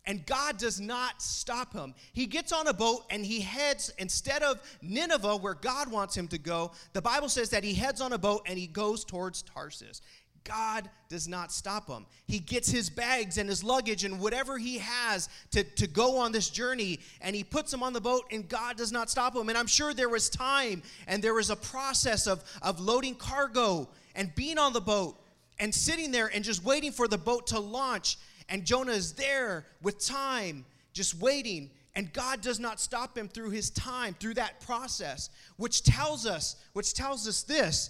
and 0.06 0.26
God 0.26 0.58
does 0.58 0.80
not 0.80 1.22
stop 1.22 1.74
him. 1.74 1.94
He 2.14 2.26
gets 2.26 2.52
on 2.52 2.68
a 2.68 2.74
boat 2.74 3.06
and 3.10 3.26
he 3.26 3.42
heads, 3.42 3.94
instead 3.98 4.42
of 4.42 4.62
Nineveh, 4.82 5.38
where 5.38 5.54
God 5.54 5.92
wants 5.92 6.16
him 6.16 6.28
to 6.30 6.38
go, 6.38 6.72
the 6.94 7.02
Bible 7.02 7.28
says 7.28 7.50
that 7.50 7.64
he 7.64 7.74
heads 7.74 8.00
on 8.00 8.14
a 8.14 8.18
boat 8.18 8.44
and 8.46 8.58
he 8.58 8.68
goes 8.68 9.04
towards 9.04 9.42
Tarsus. 9.42 10.02
God 10.48 10.90
does 11.10 11.28
not 11.28 11.52
stop 11.52 11.88
him. 11.88 12.06
He 12.26 12.40
gets 12.40 12.70
his 12.70 12.90
bags 12.90 13.38
and 13.38 13.50
his 13.50 13.64
luggage 13.64 14.04
and 14.04 14.20
whatever 14.20 14.58
he 14.58 14.78
has 14.78 15.30
to, 15.52 15.64
to 15.64 15.88
go 15.88 16.18
on 16.18 16.32
this 16.32 16.50
journey 16.50 17.00
and 17.22 17.36
he 17.36 17.44
puts 17.44 17.72
them 17.72 17.84
on 17.84 17.94
the 17.94 18.02
boat 18.02 18.24
and 18.32 18.48
God 18.48 18.78
does 18.78 18.92
not 18.92 19.10
stop 19.10 19.36
him. 19.36 19.50
And 19.50 19.58
I'm 19.58 19.68
sure 19.68 19.94
there 19.94 20.10
was 20.10 20.30
time 20.30 20.82
and 21.08 21.24
there 21.24 21.34
was 21.34 21.50
a 21.50 21.56
process 21.56 22.28
of, 22.28 22.44
of 22.62 22.80
loading 22.80 23.16
cargo 23.16 23.90
and 24.16 24.34
being 24.36 24.58
on 24.58 24.74
the 24.74 24.82
boat 24.82 25.20
and 25.60 25.74
sitting 25.74 26.12
there 26.12 26.28
and 26.34 26.44
just 26.44 26.64
waiting 26.64 26.92
for 26.92 27.08
the 27.08 27.18
boat 27.18 27.48
to 27.48 27.60
launch. 27.60 28.18
And 28.50 28.66
Jonah 28.66 28.94
is 28.94 29.14
there 29.14 29.66
with 29.82 30.00
time, 30.00 30.66
just 30.94 31.16
waiting. 31.16 31.72
And 31.96 32.14
God 32.14 32.42
does 32.42 32.60
not 32.60 32.80
stop 32.80 33.18
him 33.18 33.28
through 33.28 33.50
his 33.50 33.70
time, 33.72 34.16
through 34.20 34.36
that 34.36 34.62
process, 34.62 35.30
which 35.58 35.84
tells 35.84 36.26
us, 36.26 36.56
which 36.74 36.94
tells 36.94 37.28
us 37.28 37.44
this 37.44 37.90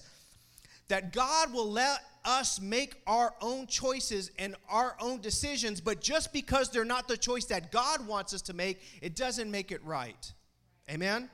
that 0.87 1.11
God 1.11 1.53
will 1.53 1.69
let 1.69 1.99
us 2.27 2.59
make 2.59 3.01
our 3.07 3.33
own 3.41 3.65
choices 3.65 4.31
and 4.37 4.55
our 4.69 4.97
own 4.99 5.21
decisions, 5.21 5.79
but 5.79 6.01
just 6.01 6.33
because 6.33 6.69
they're 6.69 6.85
not 6.85 7.07
the 7.07 7.17
choice 7.17 7.45
that 7.45 7.71
God 7.71 8.05
wants 8.05 8.33
us 8.33 8.41
to 8.43 8.53
make, 8.53 8.81
it 9.01 9.15
doesn't 9.15 9.49
make 9.49 9.71
it 9.71 9.83
right. 9.85 10.33
Amen? 10.91 11.29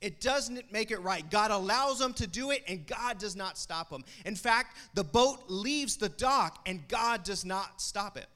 It 0.00 0.20
doesn't 0.20 0.72
make 0.72 0.92
it 0.92 1.00
right. 1.02 1.28
God 1.28 1.50
allows 1.50 1.98
them 1.98 2.14
to 2.14 2.26
do 2.26 2.52
it, 2.52 2.62
and 2.68 2.86
God 2.86 3.18
does 3.18 3.36
not 3.36 3.58
stop 3.58 3.90
them. 3.90 4.04
In 4.24 4.36
fact, 4.36 4.76
the 4.94 5.04
boat 5.04 5.44
leaves 5.48 5.96
the 5.96 6.08
dock, 6.08 6.60
and 6.66 6.86
God 6.88 7.24
does 7.24 7.44
not 7.44 7.82
stop 7.82 8.16
it. 8.16 8.26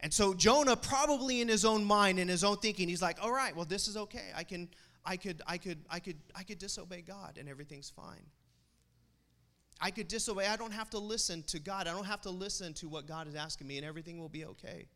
And 0.00 0.12
so 0.12 0.34
Jonah, 0.34 0.76
probably 0.76 1.40
in 1.40 1.48
his 1.48 1.64
own 1.64 1.84
mind, 1.84 2.18
in 2.18 2.28
his 2.28 2.42
own 2.42 2.56
thinking, 2.56 2.88
he's 2.88 3.00
like, 3.00 3.22
"All 3.22 3.32
right, 3.32 3.54
well, 3.54 3.64
this 3.64 3.86
is 3.86 3.96
okay. 3.96 4.32
I 4.34 4.42
can, 4.42 4.68
I 5.04 5.16
could, 5.16 5.40
I 5.46 5.58
could, 5.58 5.78
I 5.88 6.00
could, 6.00 6.16
I 6.34 6.42
could 6.42 6.58
disobey 6.58 7.02
God, 7.02 7.38
and 7.38 7.48
everything's 7.48 7.88
fine." 7.88 8.26
I 9.80 9.90
could 9.90 10.08
disobey. 10.08 10.46
I 10.46 10.56
don't 10.56 10.72
have 10.72 10.90
to 10.90 10.98
listen 10.98 11.42
to 11.44 11.58
God. 11.58 11.86
I 11.86 11.92
don't 11.92 12.06
have 12.06 12.20
to 12.22 12.30
listen 12.30 12.74
to 12.74 12.88
what 12.88 13.06
God 13.06 13.26
is 13.26 13.34
asking 13.34 13.66
me, 13.66 13.78
and 13.78 13.86
everything 13.86 14.18
will 14.18 14.28
be 14.28 14.44
okay. 14.44 14.86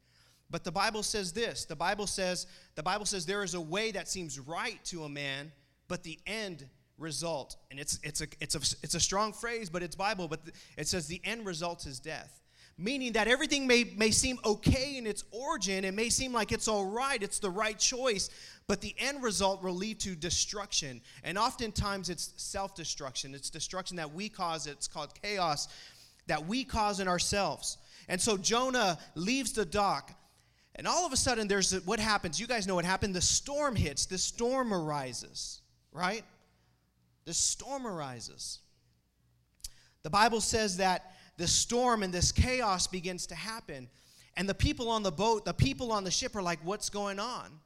But 0.49 0.63
the 0.63 0.73
Bible 0.73 1.03
says 1.03 1.33
this. 1.33 1.65
The 1.65 1.75
Bible 1.75 2.07
says, 2.07 2.47
the 2.77 2.83
Bible 2.83 3.05
says 3.05 3.27
there 3.27 3.43
is 3.43 3.55
a 3.55 3.61
way 3.61 3.91
that 3.91 4.09
seems 4.09 4.39
right 4.39 4.79
to 4.87 5.05
a 5.05 5.09
man, 5.09 5.51
but 5.89 6.05
the 6.05 6.19
end 6.27 6.69
result, 6.99 7.57
and 7.71 7.81
it's 7.81 7.99
it's 8.03 8.21
a 8.21 8.27
it's 8.41 8.55
a 8.55 8.77
it's 8.83 8.95
a 8.95 9.01
strong 9.01 9.33
phrase, 9.33 9.69
but 9.69 9.83
it's 9.83 9.97
Bible, 9.97 10.29
but 10.29 10.41
it 10.79 10.87
says 10.87 11.07
the 11.07 11.21
end 11.25 11.45
result 11.47 11.87
is 11.87 11.99
death 11.99 12.41
meaning 12.79 13.13
that 13.13 13.27
everything 13.27 13.67
may, 13.67 13.85
may 13.97 14.11
seem 14.11 14.39
okay 14.45 14.97
in 14.97 15.07
its 15.07 15.25
origin. 15.31 15.85
It 15.85 15.95
may 15.95 16.11
seem 16.11 16.33
like 16.33 16.53
it's 16.53 16.69
all 16.69 16.85
right, 16.85 17.23
it's 17.23 17.39
the 17.39 17.51
right 17.51 17.79
choice, 17.79 18.29
but 18.67 18.81
the 18.81 18.95
end 18.99 19.23
result 19.23 19.63
will 19.63 19.75
lead 19.75 19.99
to 20.01 20.15
destruction. 20.15 21.01
And 21.25 21.39
oftentimes 21.39 22.11
it's 22.11 22.33
self 22.37 22.75
destruction. 22.75 23.35
It's 23.35 23.49
destruction 23.49 23.97
that 23.97 24.13
we 24.13 24.29
cause, 24.29 24.67
it's 24.67 24.89
called 24.89 25.15
chaos 25.23 25.69
that 26.27 26.47
we 26.47 26.65
cause 26.65 27.01
in 27.01 27.09
ourselves. 27.09 27.79
And 28.09 28.21
so 28.21 28.37
Jonah 28.37 28.99
leaves 29.15 29.53
the 29.53 29.65
dock. 29.65 30.13
And 30.75 30.87
all 30.87 31.07
of 31.07 31.13
a 31.13 31.17
sudden, 31.17 31.49
there's 31.49 31.73
what 31.87 31.99
happens. 31.99 32.39
You 32.39 32.47
guys 32.47 32.67
know 32.67 32.75
what 32.75 32.85
happened. 32.85 33.15
The 33.15 33.23
storm 33.23 33.75
hits, 33.75 34.05
the 34.05 34.19
storm 34.19 34.75
arises, 34.75 35.63
right? 35.91 36.23
The 37.25 37.33
storm 37.33 37.87
arises. 37.87 38.59
The 40.03 40.11
Bible 40.11 40.41
says 40.41 40.77
that 40.77 41.16
this 41.37 41.53
storm 41.53 42.03
and 42.03 42.13
this 42.13 42.33
chaos 42.33 42.87
begins 42.87 43.27
to 43.29 43.35
happen. 43.35 43.89
And 44.37 44.49
the 44.49 44.55
people 44.55 44.89
on 44.89 45.03
the 45.03 45.13
boat, 45.13 45.45
the 45.45 45.55
people 45.55 45.93
on 45.93 46.05
the 46.05 46.11
ship 46.11 46.37
are 46.37 46.43
like, 46.43 46.59
what's 46.63 46.91
going 46.91 47.19
on? 47.19 47.61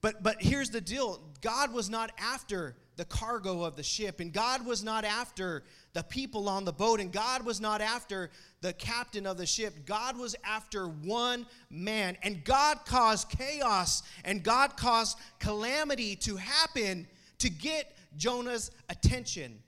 But, 0.00 0.22
but 0.22 0.36
here's 0.40 0.70
the 0.70 0.80
deal 0.80 1.20
God 1.40 1.72
was 1.72 1.88
not 1.88 2.10
after 2.18 2.76
the 2.96 3.04
cargo 3.04 3.62
of 3.62 3.76
the 3.76 3.82
ship, 3.82 4.20
and 4.20 4.32
God 4.32 4.66
was 4.66 4.84
not 4.84 5.04
after 5.04 5.62
the 5.94 6.02
people 6.02 6.48
on 6.48 6.64
the 6.64 6.72
boat, 6.72 7.00
and 7.00 7.12
God 7.12 7.44
was 7.44 7.60
not 7.60 7.80
after 7.80 8.30
the 8.60 8.72
captain 8.72 9.26
of 9.26 9.38
the 9.38 9.46
ship. 9.46 9.86
God 9.86 10.18
was 10.18 10.36
after 10.44 10.86
one 10.86 11.46
man, 11.70 12.16
and 12.22 12.44
God 12.44 12.84
caused 12.84 13.28
chaos 13.30 14.02
and 14.24 14.42
God 14.42 14.76
caused 14.76 15.18
calamity 15.38 16.16
to 16.16 16.36
happen 16.36 17.06
to 17.38 17.48
get 17.48 17.96
Jonah's 18.16 18.70
attention. 18.88 19.58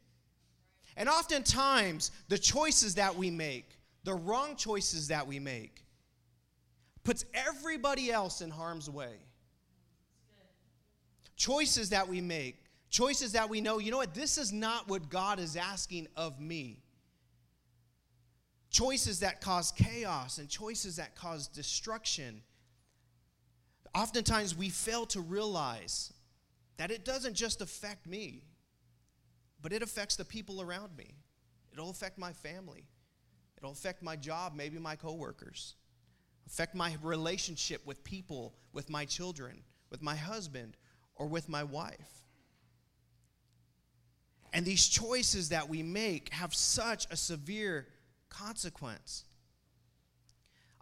And 0.96 1.08
oftentimes, 1.08 2.10
the 2.28 2.38
choices 2.38 2.94
that 2.94 3.16
we 3.16 3.30
make, 3.30 3.78
the 4.04 4.14
wrong 4.14 4.56
choices 4.56 5.08
that 5.08 5.26
we 5.26 5.38
make, 5.38 5.84
puts 7.02 7.24
everybody 7.34 8.10
else 8.10 8.40
in 8.40 8.50
harm's 8.50 8.88
way. 8.88 9.16
Choices 11.36 11.90
that 11.90 12.08
we 12.08 12.20
make, 12.20 12.64
choices 12.90 13.32
that 13.32 13.50
we 13.50 13.60
know, 13.60 13.78
you 13.78 13.90
know 13.90 13.96
what, 13.96 14.14
this 14.14 14.38
is 14.38 14.52
not 14.52 14.88
what 14.88 15.08
God 15.08 15.40
is 15.40 15.56
asking 15.56 16.06
of 16.16 16.40
me. 16.40 16.80
Choices 18.70 19.20
that 19.20 19.40
cause 19.40 19.72
chaos 19.72 20.38
and 20.38 20.48
choices 20.48 20.96
that 20.96 21.14
cause 21.14 21.48
destruction. 21.48 22.42
Oftentimes 23.94 24.56
we 24.56 24.68
fail 24.68 25.06
to 25.06 25.20
realize 25.20 26.12
that 26.76 26.90
it 26.90 27.04
doesn't 27.04 27.34
just 27.34 27.60
affect 27.60 28.06
me, 28.06 28.44
but 29.64 29.72
it 29.72 29.82
affects 29.82 30.14
the 30.14 30.26
people 30.26 30.60
around 30.60 30.94
me. 30.94 31.14
It'll 31.72 31.88
affect 31.88 32.18
my 32.18 32.34
family. 32.34 32.84
It'll 33.56 33.72
affect 33.72 34.02
my 34.02 34.14
job, 34.14 34.52
maybe 34.54 34.78
my 34.78 34.94
coworkers. 34.94 35.76
Affect 36.46 36.74
my 36.74 36.98
relationship 37.02 37.80
with 37.86 38.04
people, 38.04 38.54
with 38.74 38.90
my 38.90 39.06
children, 39.06 39.62
with 39.88 40.02
my 40.02 40.16
husband, 40.16 40.76
or 41.14 41.28
with 41.28 41.48
my 41.48 41.64
wife. 41.64 42.24
And 44.52 44.66
these 44.66 44.86
choices 44.86 45.48
that 45.48 45.66
we 45.66 45.82
make 45.82 46.28
have 46.28 46.54
such 46.54 47.06
a 47.10 47.16
severe 47.16 47.86
consequence. 48.28 49.24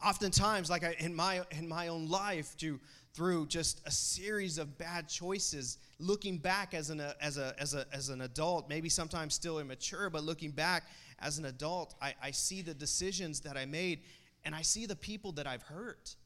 Oftentimes, 0.04 0.70
like 0.70 0.82
I, 0.82 0.96
in 0.98 1.14
my 1.14 1.42
in 1.52 1.68
my 1.68 1.86
own 1.86 2.08
life, 2.08 2.56
to 2.56 2.80
through 3.14 3.46
just 3.46 3.80
a 3.86 3.92
series 3.92 4.58
of 4.58 4.76
bad 4.76 5.08
choices, 5.08 5.78
looking 6.02 6.38
back 6.38 6.74
as 6.74 6.90
an 6.90 7.00
uh, 7.00 7.14
as 7.20 7.38
a 7.38 7.54
as 7.58 7.74
a 7.74 7.86
as 7.92 8.08
an 8.08 8.22
adult, 8.22 8.68
maybe 8.68 8.88
sometimes 8.88 9.34
still 9.34 9.58
immature, 9.58 10.10
but 10.10 10.24
looking 10.24 10.50
back 10.50 10.84
as 11.18 11.38
an 11.38 11.44
adult, 11.44 11.94
I, 12.02 12.14
I 12.22 12.30
see 12.32 12.62
the 12.62 12.74
decisions 12.74 13.40
that 13.40 13.56
I 13.56 13.64
made, 13.64 14.00
and 14.44 14.54
I 14.54 14.62
see 14.62 14.86
the 14.86 14.96
people 14.96 15.32
that 15.32 15.46
I've 15.46 15.62
hurt, 15.62 16.16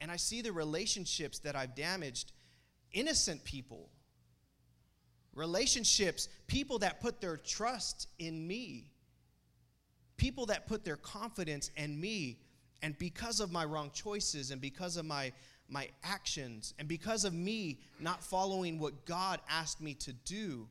and 0.00 0.10
I 0.10 0.16
see 0.16 0.40
the 0.40 0.52
relationships 0.52 1.40
that 1.40 1.56
I've 1.56 1.74
damaged, 1.74 2.32
innocent 2.92 3.42
people, 3.44 3.90
relationships, 5.34 6.28
people 6.46 6.78
that 6.78 7.00
put 7.00 7.20
their 7.20 7.36
trust 7.36 8.08
in 8.18 8.46
me, 8.46 8.92
people 10.16 10.46
that 10.46 10.68
put 10.68 10.84
their 10.84 10.96
confidence 10.96 11.70
in 11.76 12.00
me. 12.00 12.38
And 12.82 12.96
because 12.98 13.40
of 13.40 13.52
my 13.52 13.66
wrong 13.66 13.90
choices 13.92 14.52
and 14.52 14.60
because 14.60 14.96
of 14.96 15.04
my, 15.04 15.32
my 15.70 15.88
actions 16.02 16.74
and 16.78 16.88
because 16.88 17.24
of 17.24 17.32
me 17.32 17.78
not 18.00 18.22
following 18.22 18.78
what 18.78 19.04
God 19.06 19.40
asked 19.48 19.80
me 19.80 19.94
to 19.94 20.12
do, 20.12 20.68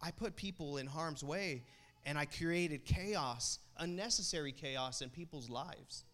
I 0.00 0.10
put 0.10 0.36
people 0.36 0.78
in 0.78 0.86
harm's 0.86 1.22
way 1.22 1.62
and 2.04 2.18
I 2.18 2.24
created 2.24 2.84
chaos, 2.84 3.58
unnecessary 3.78 4.52
chaos 4.52 5.02
in 5.02 5.10
people's 5.10 5.48
lives. 5.48 6.04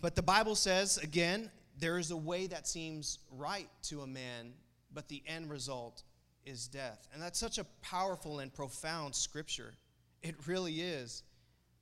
But 0.00 0.14
the 0.14 0.22
Bible 0.22 0.54
says, 0.54 0.98
again, 0.98 1.50
there 1.78 1.98
is 1.98 2.10
a 2.10 2.16
way 2.16 2.46
that 2.48 2.66
seems 2.66 3.18
right 3.30 3.68
to 3.84 4.02
a 4.02 4.06
man, 4.06 4.52
but 4.92 5.08
the 5.08 5.22
end 5.26 5.50
result 5.50 6.02
is 6.44 6.68
death. 6.68 7.08
And 7.12 7.22
that's 7.22 7.38
such 7.38 7.58
a 7.58 7.64
powerful 7.82 8.38
and 8.38 8.52
profound 8.52 9.14
scripture. 9.14 9.74
It 10.22 10.34
really 10.46 10.80
is. 10.80 11.22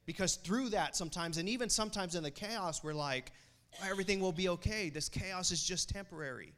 Because 0.07 0.37
through 0.37 0.71
that, 0.71 0.97
sometimes, 0.97 1.39
and 1.39 1.49
even 1.49 1.69
sometimes 1.69 2.15
in 2.15 2.23
the 2.23 2.31
chaos, 2.31 2.85
we're 2.85 2.95
like, 2.95 3.33
oh, 3.81 3.89
everything 3.91 4.21
will 4.21 4.33
be 4.33 4.49
okay. 4.51 4.91
This 4.91 5.09
chaos 5.09 5.51
is 5.51 5.63
just 5.63 5.89
temporary. 5.89 6.53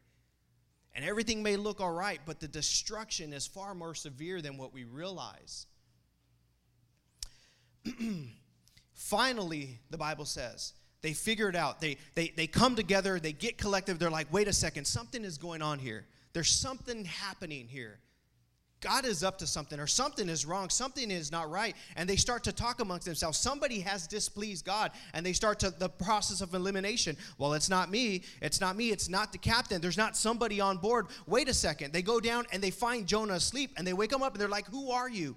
And 0.95 1.05
everything 1.05 1.43
may 1.43 1.57
look 1.57 1.81
all 1.81 1.93
right, 1.93 2.21
but 2.25 2.41
the 2.41 2.49
destruction 2.49 3.33
is 3.33 3.47
far 3.47 3.75
more 3.75 3.95
severe 3.95 4.41
than 4.41 4.57
what 4.57 4.73
we 4.73 4.85
realize. 4.85 5.67
Finally, 8.95 9.79
the 9.91 9.99
Bible 9.99 10.25
says, 10.25 10.73
they 11.03 11.13
figure 11.13 11.49
it 11.49 11.55
out. 11.55 11.81
They, 11.81 11.99
they, 12.15 12.33
they 12.35 12.47
come 12.47 12.75
together, 12.75 13.21
they 13.21 13.33
get 13.33 13.59
collective. 13.59 13.99
They're 13.99 14.11
like, 14.11 14.33
wait 14.33 14.49
a 14.49 14.53
second, 14.53 14.87
something 14.87 15.23
is 15.23 15.39
going 15.39 15.63
on 15.63 15.79
here. 15.79 16.07
There's 16.33 16.51
something 16.51 17.05
happening 17.05 17.69
here. 17.69 18.01
God 18.87 19.05
is 19.05 19.25
up 19.25 19.37
to 19.39 19.49
something, 19.49 19.81
or 19.81 19.89
something 19.89 20.29
is 20.29 20.47
wrong, 20.47 20.71
something 20.71 21.11
is 21.11 21.33
not 21.33 21.51
right. 21.51 21.75
And 21.97 22.09
they 22.09 22.15
start 22.15 22.45
to 22.45 22.53
talk 22.53 22.81
amongst 22.81 23.05
themselves. 23.05 23.37
Somebody 23.37 23.81
has 23.81 24.07
displeased 24.07 24.65
God, 24.65 24.93
and 25.13 25.27
they 25.27 25.33
start 25.33 25.59
to 25.61 25.71
the 25.71 25.89
process 25.89 26.41
of 26.41 26.55
elimination. 26.55 27.17
Well, 27.37 27.55
it's 27.55 27.69
not 27.69 27.91
me, 27.91 28.23
it's 28.41 28.61
not 28.61 28.77
me, 28.77 28.91
it's 28.91 29.09
not 29.09 29.33
the 29.33 29.39
captain. 29.39 29.81
There's 29.81 29.97
not 29.97 30.17
somebody 30.17 30.61
on 30.61 30.77
board. 30.77 31.07
Wait 31.27 31.49
a 31.49 31.55
second. 31.55 31.93
They 31.93 32.03
go 32.03 32.21
down 32.21 32.47
and 32.53 32.63
they 32.63 32.71
find 32.71 33.09
Jonah 33.09 33.35
asleep, 33.35 33.73
and 33.77 33.85
they 33.85 33.93
wake 33.93 34.13
him 34.13 34.23
up 34.23 34.35
and 34.35 34.41
they're 34.41 34.49
like, 34.49 34.69
Who 34.69 34.93
are 34.93 35.09
you? 35.09 35.35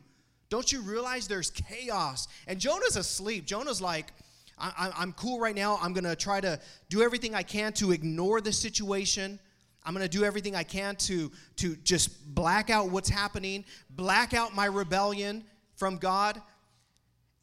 Don't 0.51 0.71
you 0.71 0.81
realize 0.81 1.27
there's 1.27 1.49
chaos? 1.49 2.27
And 2.45 2.59
Jonah's 2.59 2.97
asleep. 2.97 3.45
Jonah's 3.47 3.81
like, 3.81 4.13
I, 4.59 4.91
am 5.01 5.13
cool 5.13 5.39
right 5.39 5.55
now. 5.55 5.79
I'm 5.81 5.93
going 5.93 6.03
to 6.03 6.15
try 6.15 6.39
to 6.41 6.59
do 6.89 7.01
everything 7.01 7.33
I 7.33 7.43
can 7.43 7.73
to 7.73 7.91
ignore 7.91 8.41
the 8.41 8.51
situation. 8.51 9.39
I'm 9.83 9.93
going 9.93 10.07
to 10.07 10.17
do 10.17 10.23
everything 10.23 10.55
I 10.55 10.63
can 10.63 10.95
to, 10.97 11.31
to 11.57 11.75
just 11.77 12.33
black 12.35 12.69
out 12.69 12.89
what's 12.89 13.09
happening, 13.09 13.65
black 13.89 14.33
out 14.33 14.53
my 14.53 14.65
rebellion 14.65 15.43
from 15.75 15.97
God. 15.97 16.41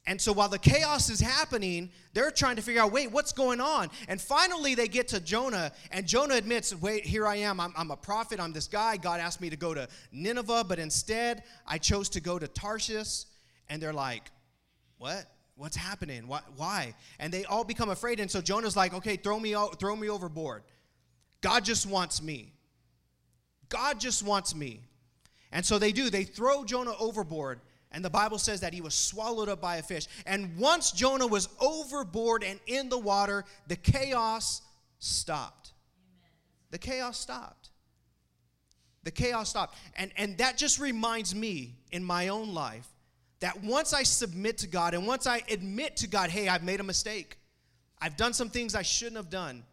And 0.05 0.21
so 0.21 0.31
while 0.31 0.47
the 0.47 0.57
chaos 0.57 1.09
is 1.09 1.19
happening, 1.19 1.89
they're 2.13 2.31
trying 2.31 2.55
to 2.55 2.61
figure 2.61 2.81
out, 2.81 2.93
wait, 2.93 3.11
what's 3.11 3.33
going 3.33 3.59
on? 3.59 3.89
And 4.07 4.21
finally, 4.21 4.73
they 4.73 4.87
get 4.87 5.09
to 5.09 5.19
Jonah, 5.19 5.73
and 5.91 6.07
Jonah 6.07 6.35
admits, 6.35 6.73
wait, 6.73 7.05
here 7.05 7.27
I 7.27 7.37
am. 7.37 7.59
I'm, 7.59 7.73
I'm, 7.75 7.91
a 7.91 7.97
prophet. 7.97 8.39
I'm 8.39 8.53
this 8.53 8.67
guy. 8.67 8.95
God 8.95 9.19
asked 9.19 9.41
me 9.41 9.49
to 9.49 9.57
go 9.57 9.73
to 9.73 9.89
Nineveh, 10.13 10.63
but 10.63 10.79
instead, 10.79 11.43
I 11.67 11.77
chose 11.77 12.07
to 12.09 12.21
go 12.21 12.39
to 12.39 12.47
Tarshish. 12.47 13.25
And 13.67 13.81
they're 13.81 13.91
like, 13.91 14.31
what? 14.97 15.25
What's 15.55 15.75
happening? 15.75 16.27
Why? 16.27 16.93
And 17.19 17.33
they 17.33 17.43
all 17.43 17.65
become 17.65 17.89
afraid. 17.89 18.21
And 18.21 18.31
so 18.31 18.39
Jonah's 18.39 18.77
like, 18.77 18.93
okay, 18.93 19.17
throw 19.17 19.37
me, 19.37 19.55
out, 19.55 19.77
throw 19.77 19.95
me 19.95 20.09
overboard. 20.09 20.63
God 21.41 21.63
just 21.65 21.85
wants 21.85 22.21
me. 22.21 22.53
God 23.69 23.99
just 23.99 24.23
wants 24.23 24.55
me. 24.55 24.81
And 25.51 25.65
so 25.65 25.79
they 25.79 25.91
do. 25.91 26.09
They 26.09 26.23
throw 26.23 26.63
Jonah 26.63 26.93
overboard. 26.99 27.61
And 27.91 28.03
the 28.03 28.09
Bible 28.09 28.37
says 28.37 28.61
that 28.61 28.73
he 28.73 28.81
was 28.81 28.93
swallowed 28.93 29.49
up 29.49 29.61
by 29.61 29.77
a 29.77 29.83
fish. 29.83 30.07
And 30.25 30.57
once 30.57 30.91
Jonah 30.91 31.27
was 31.27 31.49
overboard 31.59 32.43
and 32.43 32.59
in 32.67 32.89
the 32.89 32.97
water, 32.97 33.45
the 33.67 33.75
chaos 33.75 34.61
stopped. 34.99 35.73
The 36.71 36.77
chaos 36.77 37.17
stopped. 37.17 37.69
The 39.03 39.11
chaos 39.11 39.49
stopped. 39.49 39.77
And, 39.95 40.11
and 40.17 40.37
that 40.39 40.57
just 40.57 40.79
reminds 40.79 41.33
me 41.33 41.75
in 41.91 42.03
my 42.03 42.27
own 42.27 42.53
life 42.53 42.87
that 43.39 43.63
once 43.63 43.93
I 43.93 44.03
submit 44.03 44.57
to 44.59 44.67
God 44.67 44.93
and 44.93 45.07
once 45.07 45.27
I 45.27 45.43
admit 45.49 45.97
to 45.97 46.07
God, 46.07 46.29
hey, 46.29 46.49
I've 46.49 46.63
made 46.63 46.79
a 46.79 46.83
mistake, 46.83 47.37
I've 48.01 48.17
done 48.17 48.33
some 48.33 48.49
things 48.49 48.75
I 48.75 48.81
shouldn't 48.81 49.17
have 49.17 49.29
done, 49.29 49.63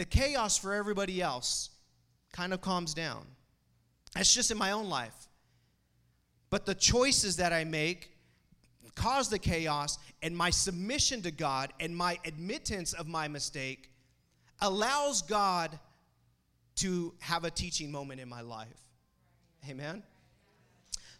the 0.00 0.06
chaos 0.06 0.56
for 0.56 0.72
everybody 0.72 1.20
else 1.20 1.68
kind 2.32 2.54
of 2.54 2.62
calms 2.62 2.94
down. 2.94 3.22
That's 4.14 4.32
just 4.32 4.50
in 4.50 4.56
my 4.56 4.70
own 4.70 4.88
life. 4.88 5.28
But 6.48 6.64
the 6.64 6.74
choices 6.74 7.36
that 7.36 7.52
I 7.52 7.64
make 7.64 8.10
cause 8.94 9.28
the 9.28 9.38
chaos, 9.38 9.98
and 10.22 10.34
my 10.34 10.48
submission 10.48 11.20
to 11.20 11.30
God 11.30 11.74
and 11.80 11.94
my 11.94 12.18
admittance 12.24 12.94
of 12.94 13.08
my 13.08 13.28
mistake 13.28 13.90
allows 14.62 15.20
God 15.20 15.78
to 16.76 17.12
have 17.18 17.44
a 17.44 17.50
teaching 17.50 17.92
moment 17.92 18.22
in 18.22 18.28
my 18.30 18.40
life. 18.40 18.68
Amen? 19.68 20.02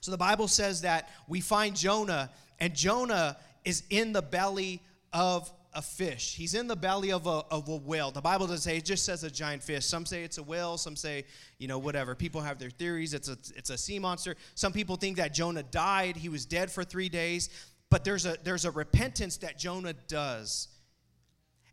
So 0.01 0.11
the 0.11 0.17
Bible 0.17 0.49
says 0.49 0.81
that 0.81 1.11
we 1.29 1.43
find 1.43 1.77
Jonah, 1.77 2.31
and 2.59 2.75
Jonah 2.75 3.37
is 3.63 3.83
in 3.91 4.15
the 4.15 4.23
belly 4.23 4.81
of 5.13 5.53
a 5.73 5.83
fish. 5.83 6.35
He's 6.35 6.55
in 6.55 6.67
the 6.67 6.77
belly 6.77 7.13
of 7.13 7.27
a, 7.27 7.45
of 7.51 7.69
a 7.69 7.77
whale. 7.77 8.11
The 8.11 8.21
Bible 8.21 8.47
doesn't 8.47 8.63
say, 8.63 8.79
it 8.79 8.85
just 8.85 9.05
says 9.05 9.23
a 9.25 9.31
giant 9.31 9.63
fish. 9.63 9.87
Some 9.87 10.05
say 10.05 10.25
it's 10.25 10.39
a 10.39 10.43
whale, 10.43 10.77
some 10.77 10.97
say, 10.97 11.25
you 11.59 11.69
know, 11.69 11.79
whatever. 11.79 12.15
People 12.15 12.41
have 12.41 12.59
their 12.59 12.71
theories. 12.71 13.15
It's 13.15 13.29
a, 13.29 13.37
it's 13.55 13.71
a 13.71 13.79
sea 13.79 13.99
monster. 13.99 14.35
Some 14.55 14.73
people 14.73 14.97
think 14.97 15.17
that 15.19 15.33
Jonah 15.33 15.63
died, 15.63 16.17
he 16.17 16.29
was 16.29 16.45
dead 16.45 16.71
for 16.71 16.83
three 16.83 17.09
days. 17.09 17.51
But 17.89 18.05
there's 18.05 18.27
a, 18.27 18.37
there's 18.45 18.65
a 18.65 18.71
repentance 18.71 19.39
that 19.39 19.59
Jonah 19.59 19.95
does. 20.09 20.69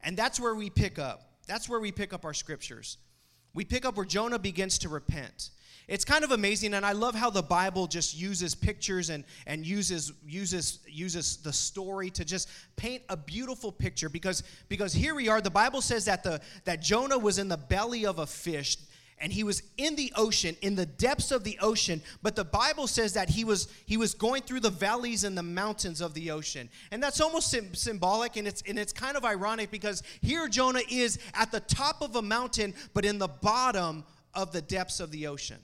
And 0.04 0.18
that's 0.18 0.40
where 0.40 0.56
we 0.56 0.70
pick 0.70 1.00
up. 1.00 1.22
That's 1.48 1.70
where 1.70 1.80
we 1.80 1.92
pick 1.92 2.14
up 2.14 2.26
our 2.26 2.34
scriptures. 2.34 2.98
we 3.54 3.66
pick 3.66 3.86
up 3.86 3.98
where 3.98 4.06
Jonah 4.06 4.40
begins 4.40 4.78
to 4.80 4.90
repent. 4.90 5.50
It's 5.88 6.04
kind 6.04 6.26
of 6.26 6.32
amazing, 6.32 6.74
and 6.74 6.86
I 6.86 6.92
love 6.92 7.16
how 7.16 7.30
the 7.30 7.42
Bible 7.42 7.88
just 7.88 8.18
uses 8.18 8.54
pictures 8.54 9.10
and, 9.10 9.24
and 9.46 9.66
uses, 9.66 10.12
uses, 10.26 10.80
uses 10.86 11.38
the 11.38 11.54
story 11.54 12.10
to 12.10 12.26
just 12.26 12.50
paint 12.76 13.04
a 13.08 13.16
beautiful 13.16 13.72
picture 13.72 14.10
because, 14.10 14.44
because 14.68 14.92
here 14.92 15.16
we 15.16 15.30
are. 15.30 15.40
The 15.40 15.50
Bible 15.50 15.82
says 15.82 16.04
that, 16.06 16.24
the, 16.24 16.42
that 16.66 16.82
Jonah 16.82 17.18
was 17.18 17.40
in 17.40 17.48
the 17.48 17.56
belly 17.56 18.06
of 18.06 18.20
a 18.20 18.28
fish 18.28 18.78
and 19.20 19.32
he 19.32 19.44
was 19.44 19.64
in 19.78 19.96
the 19.96 20.12
ocean 20.16 20.56
in 20.62 20.76
the 20.76 20.86
depths 20.86 21.32
of 21.32 21.44
the 21.44 21.58
ocean 21.60 22.02
but 22.22 22.36
the 22.36 22.44
bible 22.44 22.86
says 22.86 23.14
that 23.14 23.30
he 23.30 23.44
was 23.44 23.68
he 23.88 23.98
was 23.98 24.14
going 24.14 24.44
through 24.44 24.60
the 24.60 24.70
valleys 24.70 25.24
and 25.24 25.36
the 25.36 25.42
mountains 25.42 26.02
of 26.02 26.14
the 26.14 26.30
ocean 26.30 26.70
and 26.92 27.02
that's 27.02 27.20
almost 27.20 27.50
sim- 27.50 27.74
symbolic 27.74 28.38
and 28.38 28.48
it's 28.48 28.62
and 28.68 28.78
it's 28.78 28.94
kind 28.94 29.18
of 29.18 29.26
ironic 29.26 29.72
because 29.72 30.04
here 30.22 30.48
jonah 30.48 30.84
is 30.92 31.18
at 31.34 31.52
the 31.52 31.62
top 31.62 32.02
of 32.02 32.16
a 32.16 32.22
mountain 32.22 32.76
but 32.94 33.06
in 33.06 33.18
the 33.18 33.28
bottom 33.28 34.04
of 34.36 34.52
the 34.52 34.62
depths 34.62 35.00
of 35.00 35.10
the 35.10 35.26
ocean 35.26 35.58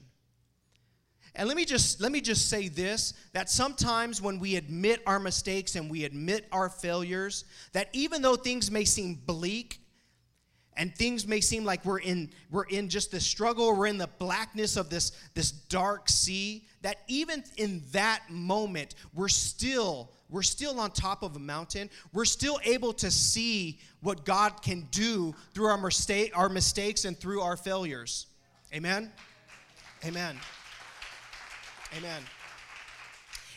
and 1.36 1.48
let 1.48 1.58
me 1.58 1.66
just 1.66 2.00
let 2.00 2.12
me 2.12 2.22
just 2.22 2.50
say 2.50 2.68
this 2.68 3.14
that 3.34 3.50
sometimes 3.50 4.22
when 4.22 4.40
we 4.40 4.56
admit 4.56 5.02
our 5.08 5.20
mistakes 5.20 5.76
and 5.76 5.90
we 5.90 6.04
admit 6.04 6.48
our 6.52 6.70
failures 6.70 7.46
that 7.72 7.90
even 7.94 8.22
though 8.22 8.36
things 8.36 8.70
may 8.70 8.86
seem 8.86 9.16
bleak 9.26 9.80
and 10.76 10.96
things 10.96 11.28
may 11.28 11.42
seem 11.42 11.64
like 11.64 11.84
we're 11.86 12.00
in 12.00 12.30
we're 12.52 12.66
in 12.66 12.88
just 12.88 13.12
the 13.12 13.20
struggle 13.20 13.76
we're 13.76 13.88
in 13.88 13.98
the 13.98 14.10
blackness 14.20 14.78
of 14.78 14.90
this 14.90 15.12
this 15.34 15.52
dark 15.52 16.08
sea 16.08 16.66
that 16.84 16.98
even 17.08 17.44
in 17.58 17.82
that 17.92 18.22
moment 18.30 18.94
we're 19.14 19.28
still 19.28 20.12
we're 20.30 20.42
still 20.42 20.80
on 20.80 20.90
top 20.90 21.22
of 21.22 21.36
a 21.36 21.40
mountain. 21.40 21.92
We're 22.12 22.26
still 22.26 22.60
able 22.64 22.92
to 22.94 23.12
see 23.12 23.80
what 24.02 24.26
god 24.26 24.64
can 24.64 24.88
do 24.90 25.36
through 25.54 25.68
our 25.68 25.78
mistake 25.78 26.32
our 26.36 26.50
mistakes 26.50 27.06
and 27.06 27.18
through 27.18 27.42
our 27.42 27.56
failures. 27.56 28.28
Amen? 28.74 29.12
Amen 30.04 30.36
Amen. 31.98 32.24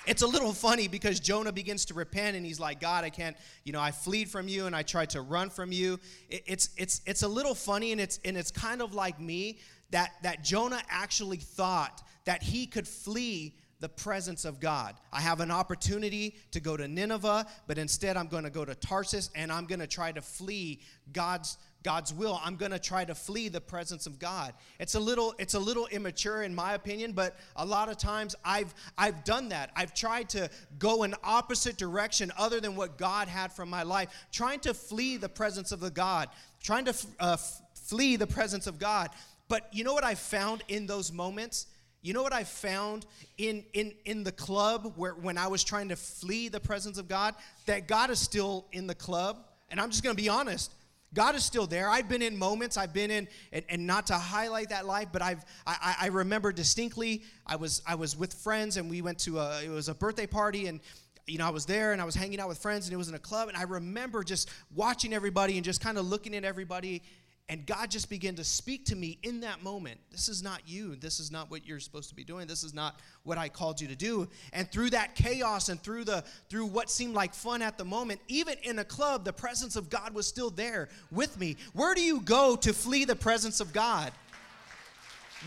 It's 0.07 0.23
a 0.23 0.27
little 0.27 0.53
funny 0.53 0.89
because 0.89 1.21
Jonah 1.21 1.53
begins 1.53 1.87
to 1.87 1.95
repent 1.95 2.37
and 2.37 2.45
he's 2.45 2.61
like, 2.61 2.81
God, 2.81 3.03
I 3.03 3.11
can't, 3.11 3.37
you 3.65 3.73
know, 3.73 3.81
I 3.81 3.91
fled 3.91 4.29
from 4.29 4.47
you 4.47 4.67
and 4.67 4.77
I 4.77 4.83
tried 4.83 5.11
to 5.11 5.23
run 5.23 5.51
from 5.51 5.73
you. 5.73 5.99
it's, 6.29 6.71
it's, 6.77 7.01
it's 7.07 7.23
a 7.23 7.29
little 7.29 7.55
funny 7.55 7.93
and 7.93 8.01
it's, 8.01 8.21
and 8.25 8.37
it's 8.37 8.51
kind 8.51 8.83
of 8.83 8.95
like 8.95 9.19
me 9.19 9.59
that, 9.91 10.13
that 10.23 10.45
Jonah 10.45 10.83
actually 10.89 11.39
thought 11.39 12.03
that 12.25 12.43
he 12.43 12.67
could 12.67 12.87
flee 12.87 13.55
the 13.81 13.89
presence 13.89 14.45
of 14.45 14.59
God. 14.59 14.95
I 15.13 15.21
have 15.21 15.41
an 15.41 15.51
opportunity 15.51 16.37
to 16.53 16.61
go 16.61 16.77
to 16.77 16.89
Nineveh, 16.89 17.47
but 17.67 17.77
instead 17.79 18.17
I'm 18.17 18.29
going 18.29 18.45
to 18.45 18.51
go 18.51 18.65
to 18.65 18.75
Tarsus 18.75 19.31
and 19.35 19.53
I'm 19.53 19.67
going 19.67 19.81
to 19.81 19.87
try 19.87 20.13
to 20.13 20.23
flee 20.23 20.81
God's 21.13 21.59
God's 21.83 22.13
will. 22.13 22.41
I'm 22.43 22.57
going 22.57 22.73
to 22.73 22.81
try 22.81 23.05
to 23.05 23.15
flee 23.15 23.49
the 23.49 23.61
presence 23.61 24.09
of 24.09 24.19
God. 24.19 24.55
It's 24.81 24.97
a 24.97 25.01
little 25.01 25.35
it's 25.39 25.55
a 25.55 25.59
little 25.59 25.87
immature 25.87 26.43
in 26.43 26.53
my 26.53 26.75
opinion, 26.75 27.13
but 27.13 27.37
a 27.55 27.65
lot 27.65 27.89
of 27.89 27.97
times 27.97 28.35
I've 28.45 28.75
I've 28.99 29.23
done 29.23 29.51
that. 29.51 29.71
I've 29.77 29.95
tried 29.95 30.31
to 30.31 30.51
go 30.81 31.05
an 31.05 31.15
opposite 31.23 31.77
direction 31.77 32.33
other 32.37 32.61
than 32.61 32.75
what 32.75 32.99
God 32.99 33.29
had 33.29 33.53
for 33.53 33.65
my 33.65 33.85
life, 33.85 34.09
trying 34.33 34.59
to 34.61 34.75
flee 34.75 35.17
the 35.17 35.29
presence 35.29 35.71
of 35.71 35.79
the 35.79 35.91
God, 35.91 36.29
trying 36.61 36.87
to 36.87 36.95
uh, 37.21 37.37
flee 37.75 38.17
the 38.17 38.27
presence 38.27 38.67
of 38.67 38.81
God. 38.81 39.11
But 39.49 39.69
you 39.73 39.85
know 39.85 39.95
what 39.95 40.03
I 40.03 40.17
found 40.17 40.65
in 40.67 40.87
those 40.87 41.13
moments? 41.13 41.67
You 42.07 42.13
know 42.13 42.23
what 42.23 42.33
I 42.33 42.45
found 42.45 43.05
in, 43.37 43.65
in, 43.73 43.93
in 44.05 44.23
the 44.23 44.31
club 44.31 44.93
where 44.95 45.15
when 45.15 45.37
I 45.37 45.49
was 45.49 45.65
trying 45.65 45.89
to 45.89 45.97
flee 45.97 46.49
the 46.49 46.61
presence 46.61 46.99
of 46.99 47.09
God? 47.09 47.35
That 47.67 47.89
God 47.89 48.11
is 48.11 48.21
still 48.21 48.67
in 48.71 48.87
the 48.87 48.95
club. 48.95 49.39
And 49.71 49.81
I'm 49.81 49.91
just 49.91 50.05
gonna 50.05 50.15
be 50.15 50.29
honest. 50.29 50.73
God 51.15 51.35
is 51.35 51.45
still 51.45 51.67
there. 51.67 51.89
I've 51.91 52.09
been 52.09 52.23
in 52.23 52.39
moments, 52.39 52.77
I've 52.77 52.93
been 52.93 53.11
in, 53.11 53.27
and, 53.51 53.65
and 53.69 53.89
not 53.89 54.07
to 54.07 54.15
highlight 54.15 54.69
that 54.69 54.87
life, 54.87 55.09
but 55.11 55.21
I've 55.21 55.45
I, 55.67 55.97
I, 56.03 56.07
remember 56.09 56.53
distinctly 56.53 57.25
I 57.45 57.57
was 57.57 57.83
I 57.85 57.97
was 57.97 58.17
with 58.17 58.35
friends 58.35 58.77
and 58.77 58.89
we 58.89 59.03
went 59.03 59.19
to 59.21 59.41
a 59.41 59.65
it 59.65 59.71
was 59.71 59.89
a 59.89 59.95
birthday 59.95 60.29
party 60.29 60.69
and 60.69 60.79
you 61.27 61.39
know, 61.39 61.47
I 61.47 61.51
was 61.51 61.67
there 61.67 61.93
and 61.93 62.01
I 62.01 62.05
was 62.05 62.15
hanging 62.15 62.39
out 62.39 62.47
with 62.47 62.59
friends 62.59 62.87
and 62.87 62.95
it 62.95 62.99
was 62.99 63.09
in 63.09 63.17
a 63.17 63.19
club 63.19 63.49
and 63.49 63.57
I 63.57 63.63
remember 63.63 64.23
just 64.23 64.49
watching 64.77 65.13
everybody 65.13 65.57
and 65.57 65.65
just 65.65 65.81
kind 65.81 65.99
of 65.99 66.07
looking 66.07 66.37
at 66.37 66.45
everybody 66.45 67.03
and 67.49 67.65
God 67.65 67.93
just 67.93 68.11
began 68.11 68.35
to 68.37 68.45
speak 68.45 68.87
to 68.87 68.97
me 68.97 69.19
in 69.23 69.41
that 69.41 69.63
moment. 69.63 70.01
This 70.11 70.29
is 70.29 70.43
not 70.43 70.63
you. 70.67 70.97
This 70.97 71.21
is 71.21 71.31
not 71.31 71.49
what 71.49 71.65
you're 71.65 71.79
supposed 71.79 72.09
to 72.09 72.17
be 72.17 72.25
doing. 72.25 72.49
This 72.49 72.65
is 72.65 72.75
not 72.75 72.99
what 73.23 73.39
I 73.39 73.49
called 73.49 73.81
you 73.81 73.87
to 73.87 73.95
do. 73.95 74.27
And 74.53 74.69
through 74.71 74.91
that 74.91 75.15
chaos 75.15 75.69
and 75.69 75.81
through 75.81 76.05
the 76.05 76.25
through 76.51 76.67
what 76.67 76.91
seemed 76.91 77.15
like 77.15 77.35
fun 77.35 77.63
at 77.63 77.79
the 77.79 77.85
moment, 77.85 78.21
even 78.27 78.57
in 78.65 78.81
a 78.81 78.85
club, 78.85 79.25
the 79.25 79.33
presence 79.33 79.77
of 79.77 79.89
God 79.91 80.13
was 80.13 80.27
still 80.27 80.51
there 80.51 80.89
with 81.13 81.39
me. 81.39 81.57
Where 81.73 81.95
do 81.95 82.03
you 82.03 82.21
go 82.21 82.57
to 82.57 82.73
flee 82.73 83.05
the 83.05 83.15
presence 83.15 83.61
of 83.61 83.73
God? 83.73 84.13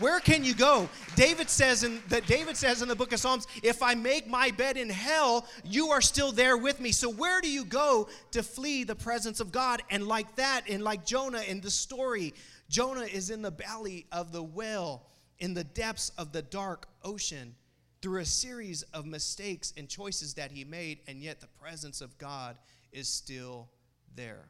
Where 0.00 0.18
can 0.18 0.42
you 0.42 0.54
go? 0.54 0.88
David 1.14 1.48
says 1.48 1.84
in 1.84 2.02
that 2.08 2.26
David 2.26 2.56
says 2.56 2.82
in 2.82 2.88
the 2.88 2.96
book 2.96 3.12
of 3.12 3.20
Psalms, 3.20 3.46
if 3.62 3.82
I 3.82 3.94
make 3.94 4.26
my 4.26 4.50
bed 4.50 4.76
in 4.76 4.88
hell, 4.88 5.46
you 5.62 5.90
are 5.90 6.00
still 6.00 6.32
there 6.32 6.56
with 6.56 6.80
me. 6.80 6.90
So 6.90 7.10
where 7.10 7.40
do 7.40 7.50
you 7.50 7.64
go 7.64 8.08
to 8.32 8.42
flee 8.42 8.84
the 8.84 8.96
presence 8.96 9.40
of 9.40 9.52
God? 9.52 9.82
And 9.90 10.08
like 10.08 10.34
that, 10.36 10.62
and 10.68 10.82
like 10.82 11.04
Jonah 11.04 11.42
in 11.42 11.60
the 11.60 11.70
story, 11.70 12.34
Jonah 12.68 13.02
is 13.02 13.30
in 13.30 13.42
the 13.42 13.50
belly 13.50 14.06
of 14.10 14.32
the 14.32 14.42
whale, 14.42 15.02
in 15.38 15.54
the 15.54 15.64
depths 15.64 16.10
of 16.16 16.32
the 16.32 16.42
dark 16.42 16.86
ocean, 17.04 17.54
through 18.00 18.20
a 18.20 18.24
series 18.24 18.82
of 18.94 19.04
mistakes 19.04 19.74
and 19.76 19.86
choices 19.88 20.32
that 20.34 20.50
he 20.50 20.64
made, 20.64 21.00
and 21.06 21.20
yet 21.22 21.40
the 21.40 21.46
presence 21.60 22.00
of 22.00 22.16
God 22.16 22.56
is 22.92 23.06
still 23.06 23.68
there. 24.16 24.48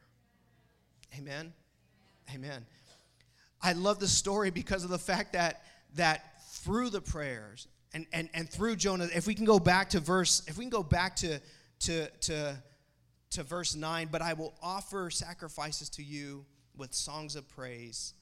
Amen. 1.17 1.51
Amen. 2.33 2.65
I 3.61 3.73
love 3.73 3.99
the 3.99 4.07
story 4.07 4.49
because 4.49 4.83
of 4.83 4.89
the 4.89 4.99
fact 4.99 5.33
that 5.33 5.63
that 5.95 6.41
through 6.51 6.89
the 6.89 7.01
prayers 7.01 7.67
and, 7.93 8.05
and, 8.13 8.29
and 8.33 8.49
through 8.49 8.75
Jonah, 8.77 9.07
if 9.13 9.27
we 9.27 9.35
can 9.35 9.45
go 9.45 9.59
back 9.59 9.89
to 9.89 9.99
verse, 9.99 10.43
if 10.47 10.57
we 10.57 10.63
can 10.63 10.69
go 10.69 10.83
back 10.83 11.15
to, 11.17 11.39
to, 11.79 12.07
to, 12.21 12.63
to 13.31 13.43
verse 13.43 13.75
9, 13.75 14.09
but 14.11 14.21
I 14.21 14.33
will 14.33 14.53
offer 14.61 15.09
sacrifices 15.09 15.89
to 15.91 16.03
you 16.03 16.45
with 16.77 16.93
songs 16.93 17.35
of 17.35 17.47
praise, 17.49 18.13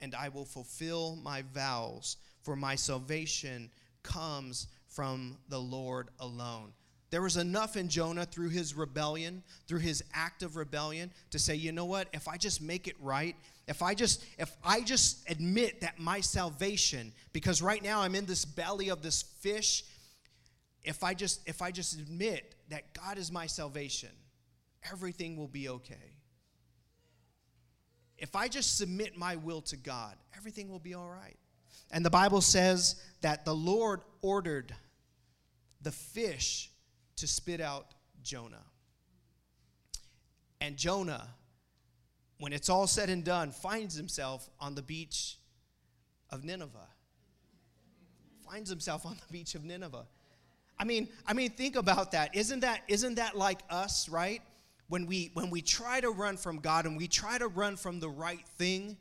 and 0.00 0.14
I 0.14 0.28
will 0.28 0.44
fulfill 0.44 1.16
my 1.16 1.42
vows, 1.52 2.18
for 2.42 2.54
my 2.54 2.76
salvation 2.76 3.70
comes 4.02 4.68
from 4.88 5.38
the 5.48 5.58
Lord 5.58 6.08
alone. 6.20 6.72
There 7.10 7.22
was 7.22 7.36
enough 7.36 7.76
in 7.76 7.88
Jonah 7.88 8.26
through 8.26 8.48
his 8.48 8.74
rebellion, 8.74 9.42
through 9.68 9.78
his 9.78 10.02
act 10.12 10.42
of 10.42 10.56
rebellion, 10.56 11.12
to 11.30 11.38
say, 11.38 11.54
you 11.54 11.70
know 11.70 11.84
what? 11.84 12.08
If 12.12 12.26
I 12.26 12.36
just 12.36 12.60
make 12.60 12.88
it 12.88 12.96
right, 13.00 13.36
if 13.68 13.82
I 13.82 13.94
just 13.94 14.24
if 14.38 14.54
I 14.64 14.80
just 14.80 15.28
admit 15.30 15.80
that 15.80 15.98
my 15.98 16.20
salvation, 16.20 17.12
because 17.32 17.62
right 17.62 17.82
now 17.82 18.00
I'm 18.00 18.14
in 18.14 18.26
this 18.26 18.44
belly 18.44 18.88
of 18.88 19.02
this 19.02 19.22
fish, 19.22 19.84
if 20.82 21.04
I 21.04 21.14
just 21.14 21.48
if 21.48 21.62
I 21.62 21.70
just 21.70 21.94
admit 21.94 22.54
that 22.70 22.92
God 22.92 23.18
is 23.18 23.30
my 23.30 23.46
salvation, 23.46 24.10
everything 24.90 25.36
will 25.36 25.48
be 25.48 25.68
okay. 25.68 26.16
If 28.18 28.34
I 28.34 28.48
just 28.48 28.78
submit 28.78 29.16
my 29.16 29.36
will 29.36 29.60
to 29.62 29.76
God, 29.76 30.16
everything 30.36 30.68
will 30.70 30.78
be 30.78 30.94
all 30.94 31.08
right. 31.08 31.36
And 31.92 32.04
the 32.04 32.10
Bible 32.10 32.40
says 32.40 33.00
that 33.20 33.44
the 33.44 33.54
Lord 33.54 34.00
ordered 34.22 34.74
the 35.82 35.92
fish 35.92 36.70
to 37.16 37.26
spit 37.26 37.60
out 37.60 37.94
Jonah. 38.22 38.64
And 40.60 40.76
Jonah, 40.76 41.28
when 42.38 42.52
it's 42.52 42.68
all 42.68 42.86
said 42.86 43.08
and 43.08 43.24
done, 43.24 43.50
finds 43.50 43.94
himself 43.94 44.48
on 44.60 44.74
the 44.74 44.82
beach 44.82 45.38
of 46.30 46.44
Nineveh. 46.44 46.88
Finds 48.48 48.70
himself 48.70 49.06
on 49.06 49.16
the 49.16 49.32
beach 49.32 49.54
of 49.54 49.64
Nineveh. 49.64 50.06
I 50.78 50.84
mean, 50.84 51.08
I 51.26 51.32
mean, 51.32 51.50
think 51.50 51.76
about 51.76 52.12
that. 52.12 52.34
Isn't 52.34 52.60
that 52.60 52.82
isn't 52.88 53.14
that 53.14 53.36
like 53.36 53.60
us, 53.70 54.08
right? 54.08 54.42
When 54.88 55.06
we 55.06 55.30
when 55.34 55.50
we 55.50 55.62
try 55.62 56.00
to 56.00 56.10
run 56.10 56.36
from 56.36 56.58
God 56.58 56.84
and 56.86 56.96
we 56.96 57.08
try 57.08 57.38
to 57.38 57.48
run 57.48 57.76
from 57.76 57.98
the 57.98 58.10
right 58.10 58.46
thing, 58.58 58.96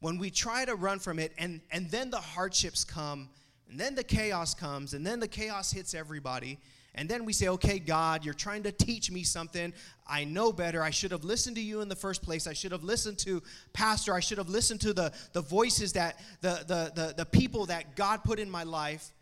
when 0.00 0.18
we 0.18 0.30
try 0.30 0.64
to 0.64 0.74
run 0.74 0.98
from 0.98 1.18
it, 1.18 1.32
and 1.38 1.60
and 1.70 1.90
then 1.90 2.10
the 2.10 2.20
hardships 2.20 2.84
come, 2.84 3.28
and 3.68 3.78
then 3.78 3.94
the 3.94 4.04
chaos 4.04 4.54
comes, 4.54 4.94
and 4.94 5.06
then 5.06 5.20
the 5.20 5.28
chaos 5.28 5.70
hits 5.70 5.94
everybody, 5.94 6.58
and 6.96 7.08
then 7.08 7.26
we 7.26 7.34
say, 7.34 7.48
okay, 7.48 7.78
God, 7.78 8.24
you're 8.24 8.34
trying 8.34 8.62
to 8.62 8.72
teach 8.72 9.10
me 9.10 9.22
something. 9.22 9.74
I 10.06 10.24
know 10.24 10.50
better. 10.50 10.82
I 10.82 10.90
should 10.90 11.10
have 11.10 11.24
listened 11.24 11.56
to 11.56 11.62
you 11.62 11.82
in 11.82 11.88
the 11.88 11.96
first 11.96 12.22
place. 12.22 12.46
I 12.46 12.54
should 12.54 12.72
have 12.72 12.84
listened 12.84 13.18
to 13.20 13.42
Pastor. 13.74 14.14
I 14.14 14.20
should 14.20 14.38
have 14.38 14.48
listened 14.48 14.80
to 14.80 14.94
the, 14.94 15.12
the 15.34 15.42
voices 15.42 15.92
that, 15.92 16.18
the, 16.40 16.64
the, 16.66 16.92
the, 16.94 17.14
the 17.18 17.26
people 17.26 17.66
that 17.66 17.96
God 17.96 18.24
put 18.24 18.38
in 18.38 18.50
my 18.50 18.62
life. 18.62 19.12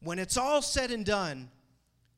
When 0.00 0.18
it's 0.18 0.36
all 0.36 0.60
said 0.60 0.90
and 0.90 1.04
done, 1.04 1.50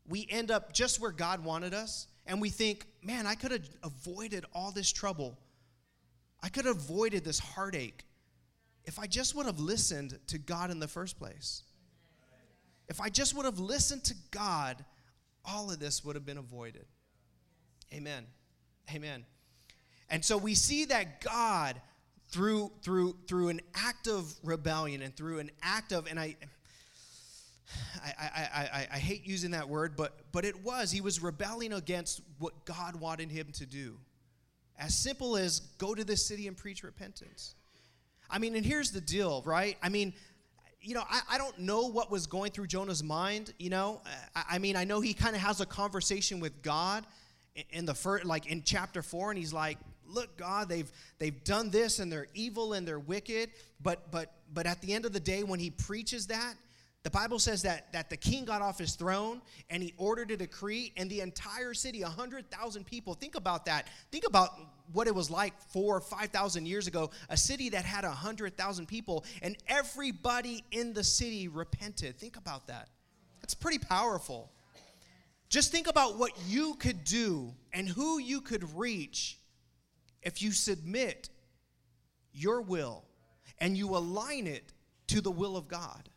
we 0.09 0.26
end 0.29 0.50
up 0.50 0.72
just 0.72 1.00
where 1.00 1.12
God 1.12 1.44
wanted 1.44 1.72
us. 1.72 2.09
And 2.26 2.40
we 2.40 2.50
think, 2.50 2.85
man, 3.03 3.26
I 3.26 3.37
could 3.37 3.53
have 3.53 3.68
avoided 3.85 4.44
all 4.53 4.72
this 4.72 4.90
trouble. 4.90 5.38
I 6.42 6.48
could 6.48 6.64
have 6.64 6.76
avoided 6.76 7.24
this 7.24 7.38
heartache 7.38 8.05
if 8.85 8.98
I 8.98 9.07
just 9.07 9.37
would 9.37 9.46
have 9.46 9.61
listened 9.61 10.18
to 10.29 10.38
God 10.38 10.70
in 10.70 10.81
the 10.81 10.88
first 10.88 11.16
place. 11.16 11.62
If 12.90 13.00
I 13.00 13.09
just 13.09 13.35
would 13.35 13.46
have 13.46 13.59
listened 13.59 14.05
to 14.05 14.14
God, 14.31 14.85
all 15.44 15.70
of 15.70 15.79
this 15.79 16.05
would 16.05 16.16
have 16.16 16.26
been 16.26 16.38
avoided. 16.38 16.85
Amen. 17.94 18.26
Amen. 18.92 19.24
And 20.11 20.24
so 20.24 20.37
we 20.37 20.55
see 20.55 20.85
that 20.87 21.20
God 21.20 21.81
through 22.29 22.70
through 22.83 23.16
through 23.26 23.48
an 23.48 23.61
act 23.74 24.07
of 24.09 24.35
rebellion 24.42 25.03
and 25.03 25.16
through 25.16 25.38
an 25.38 25.50
act 25.62 25.92
of 25.92 26.07
and 26.09 26.18
I 26.18 26.37
I, 28.03 28.12
I, 28.18 28.68
I, 28.72 28.88
I 28.94 28.98
hate 28.98 29.26
using 29.26 29.53
that 29.53 29.68
word, 29.68 29.94
but, 29.96 30.18
but 30.33 30.44
it 30.44 30.64
was. 30.64 30.90
He 30.90 31.00
was 31.00 31.22
rebelling 31.22 31.72
against 31.72 32.20
what 32.38 32.64
God 32.64 32.96
wanted 32.96 33.31
him 33.31 33.53
to 33.53 33.66
do. 33.66 33.98
As 34.79 34.94
simple 34.94 35.37
as 35.37 35.61
go 35.79 35.94
to 35.94 36.05
this 36.05 36.26
city 36.26 36.48
and 36.48 36.57
preach 36.57 36.83
repentance. 36.83 37.55
I 38.29 38.38
mean, 38.38 38.55
and 38.55 38.64
here's 38.64 38.92
the 38.92 39.00
deal, 39.00 39.42
right? 39.44 39.76
I 39.83 39.88
mean, 39.88 40.14
you 40.82 40.94
know, 40.94 41.04
I, 41.08 41.20
I 41.32 41.38
don't 41.38 41.58
know 41.58 41.88
what 41.88 42.10
was 42.10 42.26
going 42.26 42.52
through 42.52 42.66
Jonah's 42.66 43.02
mind, 43.02 43.52
you 43.58 43.70
know. 43.70 44.00
I, 44.34 44.44
I 44.52 44.58
mean, 44.58 44.76
I 44.76 44.84
know 44.84 45.00
he 45.00 45.14
kind 45.14 45.34
of 45.34 45.42
has 45.42 45.60
a 45.60 45.66
conversation 45.66 46.40
with 46.40 46.62
God 46.62 47.06
in 47.70 47.84
the 47.84 47.94
first, 47.94 48.24
like 48.24 48.46
in 48.46 48.62
chapter 48.64 49.02
four, 49.02 49.30
and 49.30 49.38
he's 49.38 49.52
like, 49.52 49.78
look 50.12 50.36
god 50.36 50.68
they've 50.68 50.90
they've 51.18 51.44
done 51.44 51.70
this 51.70 51.98
and 51.98 52.10
they're 52.10 52.26
evil 52.34 52.72
and 52.72 52.86
they're 52.86 52.98
wicked 52.98 53.50
but 53.80 54.10
but 54.10 54.32
but 54.52 54.66
at 54.66 54.80
the 54.80 54.92
end 54.92 55.04
of 55.04 55.12
the 55.12 55.20
day 55.20 55.42
when 55.42 55.60
he 55.60 55.70
preaches 55.70 56.26
that 56.26 56.54
the 57.02 57.10
Bible 57.10 57.38
says 57.38 57.62
that, 57.62 57.92
that 57.92 58.10
the 58.10 58.16
king 58.16 58.44
got 58.44 58.60
off 58.60 58.78
his 58.78 58.94
throne 58.94 59.40
and 59.70 59.82
he 59.82 59.94
ordered 59.96 60.30
a 60.30 60.36
decree, 60.36 60.92
and 60.98 61.08
the 61.08 61.20
entire 61.20 61.72
city, 61.72 62.02
100,000 62.02 62.84
people, 62.84 63.14
think 63.14 63.36
about 63.36 63.64
that. 63.64 63.86
Think 64.12 64.26
about 64.26 64.50
what 64.92 65.06
it 65.06 65.14
was 65.14 65.30
like 65.30 65.58
four 65.70 65.96
or 65.96 66.00
5,000 66.00 66.66
years 66.66 66.86
ago. 66.86 67.10
A 67.30 67.38
city 67.38 67.70
that 67.70 67.86
had 67.86 68.04
100,000 68.04 68.86
people, 68.86 69.24
and 69.40 69.56
everybody 69.66 70.62
in 70.72 70.92
the 70.92 71.04
city 71.04 71.48
repented. 71.48 72.18
Think 72.18 72.36
about 72.36 72.66
that. 72.66 72.88
That's 73.40 73.54
pretty 73.54 73.78
powerful. 73.78 74.50
Just 75.48 75.72
think 75.72 75.88
about 75.88 76.18
what 76.18 76.32
you 76.46 76.74
could 76.74 77.04
do 77.04 77.54
and 77.72 77.88
who 77.88 78.18
you 78.18 78.42
could 78.42 78.76
reach 78.76 79.38
if 80.22 80.42
you 80.42 80.52
submit 80.52 81.30
your 82.32 82.60
will 82.60 83.04
and 83.58 83.74
you 83.76 83.96
align 83.96 84.46
it 84.46 84.74
to 85.06 85.22
the 85.22 85.30
will 85.30 85.56
of 85.56 85.66
God. 85.66 86.10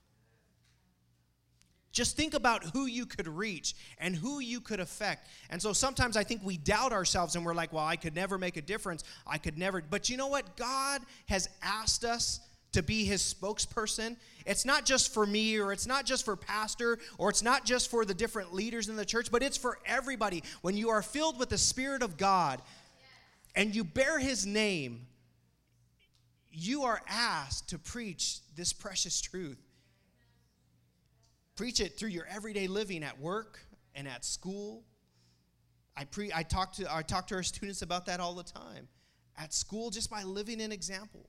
Just 1.94 2.18
think 2.18 2.34
about 2.34 2.64
who 2.74 2.88
you 2.88 3.06
could 3.06 3.28
reach 3.28 3.76
and 4.00 4.16
who 4.16 4.40
you 4.40 4.60
could 4.60 4.80
affect. 4.80 5.28
And 5.52 5.62
so 5.62 5.74
sometimes 5.74 6.18
I 6.18 6.24
think 6.24 6.42
we 6.44 6.58
doubt 6.58 6.92
ourselves 6.92 7.36
and 7.36 7.46
we're 7.46 7.54
like, 7.54 7.72
well, 7.72 7.86
I 7.86 7.96
could 7.96 8.16
never 8.16 8.40
make 8.40 8.58
a 8.58 8.62
difference. 8.64 9.04
I 9.28 9.38
could 9.38 9.60
never. 9.60 9.80
But 9.82 10.10
you 10.10 10.18
know 10.18 10.28
what? 10.28 10.58
God 10.58 11.02
has 11.28 11.48
asked 11.62 12.04
us 12.04 12.40
to 12.72 12.82
be 12.82 13.06
his 13.06 13.22
spokesperson. 13.22 14.18
It's 14.48 14.66
not 14.66 14.86
just 14.86 15.14
for 15.14 15.28
me 15.28 15.60
or 15.60 15.72
it's 15.72 15.86
not 15.86 16.08
just 16.08 16.26
for 16.26 16.36
pastor 16.36 16.98
or 17.20 17.30
it's 17.30 17.44
not 17.44 17.64
just 17.64 17.92
for 17.92 18.06
the 18.06 18.16
different 18.16 18.56
leaders 18.56 18.90
in 18.90 18.96
the 18.96 19.06
church, 19.06 19.32
but 19.32 19.44
it's 19.44 19.58
for 19.58 19.78
everybody. 19.86 20.44
When 20.62 20.76
you 20.76 20.90
are 20.90 21.04
filled 21.04 21.38
with 21.38 21.50
the 21.50 21.60
Spirit 21.60 22.02
of 22.02 22.18
God 22.18 22.60
and 23.56 23.76
you 23.76 23.84
bear 23.84 24.18
his 24.18 24.48
name, 24.48 25.06
you 26.52 26.86
are 26.86 27.04
asked 27.08 27.70
to 27.70 27.78
preach 27.78 28.40
this 28.56 28.74
precious 28.74 29.22
truth. 29.22 29.60
Preach 31.56 31.80
it 31.80 31.98
through 31.98 32.10
your 32.10 32.26
everyday 32.28 32.68
living 32.68 33.04
at 33.04 33.20
work 33.20 33.60
and 33.96 34.08
at 34.08 34.26
school. 34.26 34.84
I, 35.96 36.06
pre, 36.06 36.32
I, 36.34 36.44
talk 36.44 36.74
to, 36.74 36.94
I 36.94 37.04
talk 37.04 37.28
to 37.28 37.36
our 37.36 37.44
students 37.44 37.82
about 37.82 38.06
that 38.08 38.20
all 38.20 38.34
the 38.34 38.44
time. 38.44 38.88
At 39.38 39.54
school, 39.54 39.90
just 39.90 40.10
by 40.10 40.24
living 40.24 40.62
an 40.62 40.72
example. 40.72 41.28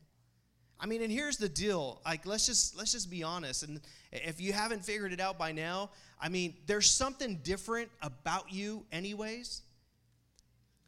I 0.79 0.87
mean, 0.87 1.03
and 1.03 1.11
here's 1.11 1.37
the 1.37 1.49
deal. 1.49 2.01
Like, 2.05 2.27
let's 2.27 2.47
just 2.47 2.77
let's 2.77 2.93
just 2.93 3.11
be 3.11 3.23
honest. 3.23 3.63
And 3.63 3.81
if 4.13 4.41
you 4.41 4.53
haven't 4.53 4.85
figured 4.85 5.13
it 5.13 5.21
out 5.21 5.39
by 5.39 5.53
now, 5.53 5.91
I 6.21 6.29
mean, 6.29 6.55
there's 6.67 6.91
something 6.91 7.41
different 7.43 7.91
about 8.03 8.53
you, 8.53 8.85
anyways. 8.93 9.63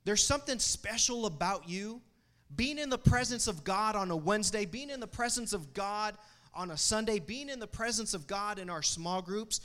There's 0.04 0.24
something 0.24 0.58
special 0.58 1.26
about 1.26 1.68
you. 1.68 2.02
Being 2.54 2.78
in 2.78 2.90
the 2.90 2.98
presence 2.98 3.48
of 3.48 3.64
God 3.64 3.96
on 3.96 4.10
a 4.10 4.16
Wednesday, 4.16 4.66
being 4.66 4.90
in 4.90 5.00
the 5.00 5.06
presence 5.06 5.52
of 5.52 5.72
God 5.72 6.16
on 6.56 6.70
a 6.70 6.76
Sunday, 6.76 7.18
being 7.18 7.48
in 7.48 7.60
the 7.60 7.66
presence 7.66 8.14
of 8.14 8.26
God 8.26 8.58
in 8.58 8.70
our 8.70 8.82
small 8.82 9.22
groups, 9.22 9.60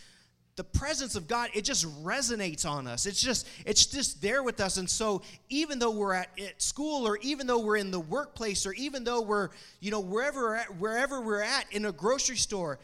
the 0.58 0.63
presence 0.63 1.15
of 1.15 1.27
God, 1.27 1.49
it 1.54 1.63
just 1.63 1.86
resonates 2.04 2.69
on 2.69 2.86
us. 2.86 3.06
It's 3.06 3.21
just, 3.21 3.47
it's 3.65 3.86
just 3.86 4.21
there 4.21 4.43
with 4.43 4.60
us. 4.60 4.77
And 4.77 4.89
so 4.89 5.21
even 5.49 5.80
though 5.80 5.91
we're 5.91 6.13
at, 6.13 6.30
at 6.39 6.62
school 6.62 7.08
or 7.08 7.17
even 7.21 7.47
though 7.47 7.60
we're 7.60 7.77
in 7.77 7.89
the 7.89 7.99
workplace 7.99 8.65
or 8.65 8.73
even 8.73 9.04
though 9.04 9.21
we're, 9.21 9.49
you 9.80 9.91
know, 9.91 10.01
wherever 10.01 10.41
we're 10.41 10.56
at, 10.56 10.77
wherever 10.77 11.21
we're 11.21 11.41
at 11.41 11.65
in 11.71 11.86
a 11.86 11.91
grocery 11.91 12.36
store, 12.36 12.80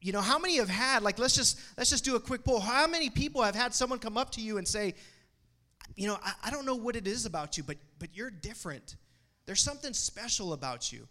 you 0.00 0.12
know, 0.12 0.20
how 0.20 0.38
many 0.38 0.58
have 0.58 0.68
had, 0.68 1.02
like 1.02 1.18
let's 1.18 1.34
just 1.34 1.60
let's 1.76 1.90
just 1.90 2.04
do 2.04 2.14
a 2.14 2.20
quick 2.20 2.44
poll. 2.44 2.60
How 2.60 2.86
many 2.86 3.10
people 3.10 3.42
have 3.42 3.56
had 3.56 3.74
someone 3.74 3.98
come 3.98 4.16
up 4.16 4.30
to 4.32 4.40
you 4.40 4.58
and 4.58 4.66
say, 4.66 4.94
you 5.96 6.06
know, 6.06 6.18
I, 6.22 6.32
I 6.44 6.50
don't 6.50 6.64
know 6.64 6.76
what 6.76 6.94
it 6.94 7.08
is 7.08 7.26
about 7.26 7.56
you, 7.56 7.64
but 7.64 7.78
but 7.98 8.10
you're 8.14 8.30
different. 8.30 8.94
There's 9.44 9.60
something 9.60 9.92
special 9.92 10.52
about 10.52 10.92
you. 10.92 11.08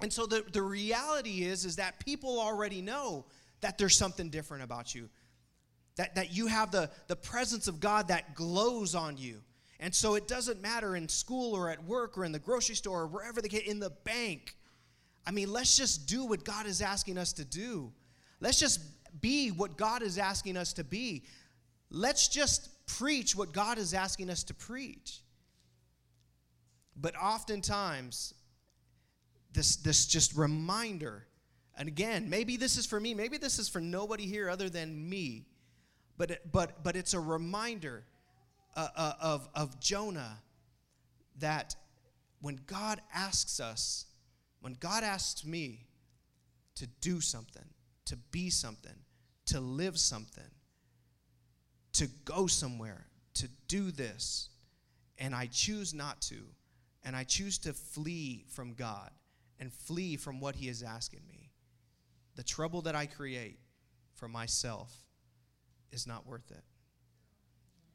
And 0.00 0.12
so 0.12 0.26
the, 0.26 0.44
the 0.52 0.62
reality 0.62 1.44
is, 1.44 1.64
is 1.64 1.76
that 1.76 2.04
people 2.04 2.40
already 2.40 2.82
know 2.82 3.24
that 3.60 3.78
there's 3.78 3.96
something 3.96 4.28
different 4.28 4.64
about 4.64 4.94
you. 4.94 5.08
That, 5.96 6.16
that 6.16 6.34
you 6.34 6.48
have 6.48 6.72
the, 6.72 6.90
the 7.06 7.16
presence 7.16 7.68
of 7.68 7.80
God 7.80 8.08
that 8.08 8.34
glows 8.34 8.94
on 8.94 9.16
you. 9.16 9.40
And 9.78 9.94
so 9.94 10.14
it 10.14 10.26
doesn't 10.26 10.60
matter 10.60 10.96
in 10.96 11.08
school 11.08 11.54
or 11.54 11.70
at 11.70 11.82
work 11.84 12.18
or 12.18 12.24
in 12.24 12.32
the 12.32 12.38
grocery 12.38 12.74
store 12.74 13.02
or 13.02 13.06
wherever 13.06 13.40
they 13.40 13.48
get 13.48 13.66
in 13.66 13.78
the 13.78 13.90
bank. 13.90 14.56
I 15.26 15.30
mean, 15.30 15.52
let's 15.52 15.76
just 15.76 16.06
do 16.06 16.24
what 16.24 16.44
God 16.44 16.66
is 16.66 16.82
asking 16.82 17.18
us 17.18 17.32
to 17.34 17.44
do. 17.44 17.92
Let's 18.40 18.58
just 18.58 18.80
be 19.20 19.50
what 19.50 19.76
God 19.76 20.02
is 20.02 20.18
asking 20.18 20.56
us 20.56 20.72
to 20.74 20.84
be. 20.84 21.24
Let's 21.90 22.28
just 22.28 22.68
preach 22.86 23.36
what 23.36 23.52
God 23.52 23.78
is 23.78 23.94
asking 23.94 24.30
us 24.30 24.42
to 24.44 24.54
preach. 24.54 25.20
But 26.96 27.16
oftentimes, 27.16 28.34
this, 29.54 29.76
this 29.76 30.06
just 30.06 30.36
reminder. 30.36 31.26
And 31.76 31.88
again, 31.88 32.28
maybe 32.28 32.56
this 32.56 32.76
is 32.76 32.86
for 32.86 33.00
me, 33.00 33.14
maybe 33.14 33.38
this 33.38 33.58
is 33.58 33.68
for 33.68 33.80
nobody 33.80 34.26
here 34.26 34.50
other 34.50 34.68
than 34.68 35.08
me. 35.08 35.46
But, 36.16 36.52
but, 36.52 36.84
but 36.84 36.96
it's 36.96 37.14
a 37.14 37.20
reminder 37.20 38.04
uh, 38.76 38.88
uh, 38.96 39.12
of, 39.20 39.48
of 39.54 39.80
Jonah 39.80 40.38
that 41.38 41.74
when 42.40 42.60
God 42.66 43.00
asks 43.12 43.58
us, 43.58 44.06
when 44.60 44.76
God 44.78 45.02
asks 45.02 45.44
me 45.44 45.86
to 46.76 46.86
do 47.00 47.20
something, 47.20 47.64
to 48.06 48.16
be 48.30 48.50
something, 48.50 48.96
to 49.46 49.60
live 49.60 49.98
something, 49.98 50.44
to 51.94 52.08
go 52.24 52.46
somewhere, 52.46 53.06
to 53.34 53.48
do 53.68 53.90
this, 53.90 54.50
and 55.18 55.34
I 55.34 55.46
choose 55.46 55.94
not 55.94 56.20
to, 56.22 56.36
and 57.04 57.14
I 57.14 57.24
choose 57.24 57.58
to 57.58 57.72
flee 57.72 58.44
from 58.48 58.74
God, 58.74 59.10
and 59.58 59.72
flee 59.72 60.16
from 60.16 60.40
what 60.40 60.56
He 60.56 60.68
is 60.68 60.82
asking 60.82 61.20
me, 61.28 61.50
the 62.36 62.42
trouble 62.42 62.82
that 62.82 62.94
I 62.94 63.06
create 63.06 63.58
for 64.14 64.28
myself 64.28 64.92
is 65.92 66.06
not 66.06 66.26
worth 66.26 66.50
it. 66.50 66.64